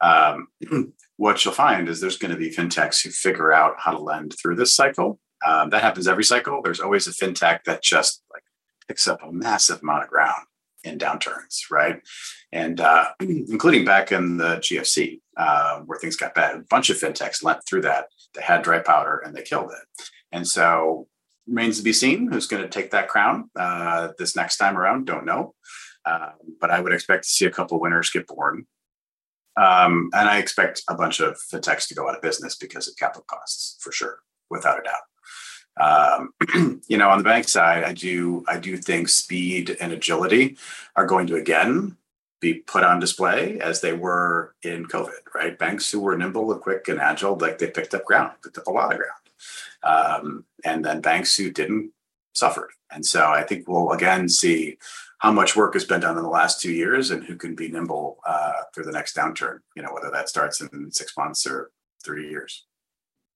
um, 0.00 0.48
what 1.16 1.44
you'll 1.44 1.54
find 1.54 1.88
is 1.88 2.00
there's 2.00 2.18
going 2.18 2.30
to 2.30 2.36
be 2.36 2.50
fintechs 2.50 3.02
who 3.02 3.10
figure 3.10 3.52
out 3.52 3.76
how 3.78 3.92
to 3.92 3.98
lend 3.98 4.34
through 4.40 4.56
this 4.56 4.72
cycle. 4.72 5.18
Um, 5.46 5.70
that 5.70 5.82
happens 5.82 6.08
every 6.08 6.24
cycle. 6.24 6.60
There's 6.62 6.80
always 6.80 7.06
a 7.06 7.10
fintech 7.10 7.64
that 7.64 7.82
just 7.82 8.22
like 8.32 8.44
picks 8.86 9.08
up 9.08 9.22
a 9.22 9.32
massive 9.32 9.82
amount 9.82 10.04
of 10.04 10.10
ground 10.10 10.46
in 10.84 10.98
downturns, 10.98 11.70
right? 11.70 12.00
And 12.52 12.80
uh, 12.80 13.06
including 13.20 13.84
back 13.84 14.12
in 14.12 14.36
the 14.36 14.56
GFC, 14.56 15.20
uh, 15.36 15.80
where 15.80 15.98
things 15.98 16.16
got 16.16 16.34
bad, 16.34 16.56
a 16.56 16.64
bunch 16.70 16.90
of 16.90 16.98
fintechs 16.98 17.42
lent 17.42 17.60
through 17.66 17.82
that. 17.82 18.06
They 18.34 18.42
had 18.42 18.62
dry 18.62 18.80
powder 18.80 19.22
and 19.24 19.34
they 19.34 19.42
killed 19.42 19.70
it. 19.70 20.08
And 20.30 20.46
so 20.46 21.08
remains 21.46 21.78
to 21.78 21.84
be 21.84 21.92
seen 21.92 22.30
who's 22.30 22.46
going 22.46 22.62
to 22.62 22.68
take 22.68 22.90
that 22.90 23.08
crown 23.08 23.50
uh, 23.56 24.08
this 24.18 24.36
next 24.36 24.56
time 24.56 24.76
around. 24.76 25.06
Don't 25.06 25.26
know, 25.26 25.54
uh, 26.04 26.30
but 26.60 26.70
I 26.70 26.80
would 26.80 26.92
expect 26.92 27.24
to 27.24 27.30
see 27.30 27.46
a 27.46 27.50
couple 27.50 27.80
winners 27.80 28.10
get 28.10 28.26
born. 28.26 28.66
Um, 29.56 30.10
and 30.12 30.28
I 30.28 30.38
expect 30.38 30.82
a 30.88 30.94
bunch 30.94 31.20
of 31.20 31.36
fintechs 31.52 31.86
to 31.88 31.94
go 31.94 32.08
out 32.08 32.16
of 32.16 32.22
business 32.22 32.56
because 32.56 32.88
of 32.88 32.96
capital 32.96 33.24
costs, 33.28 33.76
for 33.80 33.92
sure, 33.92 34.18
without 34.50 34.80
a 34.80 34.82
doubt. 34.82 34.94
Um, 35.76 36.32
you 36.88 36.96
know, 36.96 37.10
on 37.10 37.18
the 37.18 37.24
bank 37.24 37.48
side, 37.48 37.84
I 37.84 37.92
do 37.92 38.44
I 38.48 38.58
do 38.58 38.76
think 38.76 39.08
speed 39.08 39.76
and 39.80 39.92
agility 39.92 40.56
are 40.96 41.06
going 41.06 41.26
to 41.28 41.36
again 41.36 41.96
be 42.40 42.54
put 42.54 42.84
on 42.84 43.00
display 43.00 43.58
as 43.60 43.80
they 43.80 43.92
were 43.92 44.54
in 44.62 44.86
COVID. 44.86 45.34
Right, 45.34 45.58
banks 45.58 45.90
who 45.90 46.00
were 46.00 46.16
nimble 46.16 46.52
and 46.52 46.60
quick 46.60 46.88
and 46.88 47.00
agile, 47.00 47.36
like 47.36 47.58
they 47.58 47.70
picked 47.70 47.94
up 47.94 48.04
ground, 48.04 48.32
picked 48.42 48.58
up 48.58 48.66
a 48.66 48.70
lot 48.70 48.92
of 48.92 48.98
ground, 48.98 49.24
um, 49.82 50.44
and 50.64 50.84
then 50.84 51.00
banks 51.00 51.36
who 51.36 51.50
didn't 51.50 51.92
suffered. 52.34 52.70
And 52.90 53.04
so 53.04 53.26
I 53.26 53.42
think 53.42 53.66
we'll 53.66 53.90
again 53.92 54.28
see 54.28 54.78
how 55.18 55.32
much 55.32 55.56
work 55.56 55.72
has 55.72 55.84
been 55.84 56.00
done 56.00 56.18
in 56.18 56.22
the 56.22 56.28
last 56.28 56.60
two 56.60 56.72
years 56.72 57.10
and 57.10 57.24
who 57.24 57.34
can 57.34 57.54
be 57.54 57.68
nimble 57.68 58.18
uh, 58.26 58.52
through 58.74 58.84
the 58.84 58.92
next 58.92 59.16
downturn, 59.16 59.60
you 59.74 59.82
know, 59.82 59.92
whether 59.92 60.10
that 60.10 60.28
starts 60.28 60.60
in 60.60 60.90
six 60.92 61.16
months 61.16 61.46
or 61.46 61.70
three 62.04 62.28
years. 62.28 62.66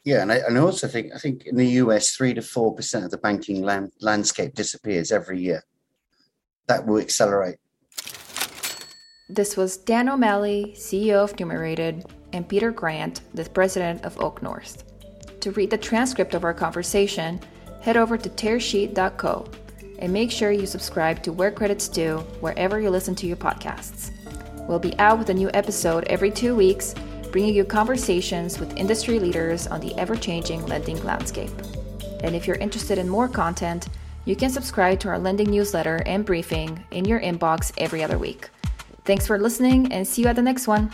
Yeah, 0.08 0.22
and 0.22 0.32
I, 0.32 0.36
and 0.36 0.56
I 0.56 0.60
also 0.62 0.88
think 0.88 1.12
I 1.14 1.18
think 1.18 1.44
in 1.44 1.54
the 1.54 1.68
US, 1.82 2.16
three 2.16 2.32
to 2.32 2.40
four 2.40 2.74
percent 2.74 3.04
of 3.04 3.10
the 3.10 3.18
banking 3.18 3.62
land, 3.62 3.92
landscape 4.00 4.54
disappears 4.54 5.12
every 5.12 5.38
year. 5.38 5.62
That 6.66 6.86
will 6.86 6.98
accelerate. 6.98 7.56
This 9.28 9.54
was 9.54 9.76
Dan 9.76 10.08
O'Malley, 10.08 10.72
CEO 10.74 11.22
of 11.22 11.38
Numerated, 11.38 12.06
and 12.32 12.48
Peter 12.48 12.70
Grant, 12.70 13.20
the 13.34 13.44
president 13.50 14.02
of 14.06 14.16
OakNorth. 14.16 14.78
To 15.40 15.50
read 15.50 15.68
the 15.68 15.76
transcript 15.76 16.32
of 16.32 16.42
our 16.42 16.54
conversation, 16.54 17.38
head 17.82 17.98
over 17.98 18.16
to 18.16 18.30
tearsheet.co 18.30 19.46
and 19.98 20.10
make 20.10 20.30
sure 20.30 20.50
you 20.50 20.64
subscribe 20.64 21.22
to 21.24 21.34
Where 21.34 21.50
Credits 21.50 21.86
Due 21.86 22.20
wherever 22.40 22.80
you 22.80 22.88
listen 22.88 23.14
to 23.16 23.26
your 23.26 23.36
podcasts. 23.36 24.10
We'll 24.66 24.78
be 24.78 24.98
out 24.98 25.18
with 25.18 25.28
a 25.28 25.34
new 25.34 25.50
episode 25.52 26.04
every 26.04 26.30
two 26.30 26.56
weeks, 26.56 26.94
bringing 27.30 27.54
you 27.54 27.64
conversations 27.64 28.58
with 28.58 28.76
industry 28.76 29.18
leaders 29.18 29.66
on 29.66 29.80
the 29.80 29.94
ever 29.96 30.16
changing 30.16 30.64
lending 30.66 31.02
landscape. 31.04 31.50
And 32.22 32.34
if 32.34 32.46
you're 32.46 32.56
interested 32.56 32.98
in 32.98 33.08
more 33.08 33.28
content, 33.28 33.88
you 34.24 34.36
can 34.36 34.50
subscribe 34.50 35.00
to 35.00 35.08
our 35.08 35.18
lending 35.18 35.50
newsletter 35.50 36.02
and 36.06 36.24
briefing 36.24 36.84
in 36.90 37.04
your 37.04 37.20
inbox 37.20 37.72
every 37.78 38.02
other 38.02 38.18
week. 38.18 38.50
Thanks 39.04 39.26
for 39.26 39.38
listening 39.38 39.92
and 39.92 40.06
see 40.06 40.22
you 40.22 40.28
at 40.28 40.36
the 40.36 40.42
next 40.42 40.66
one. 40.66 40.92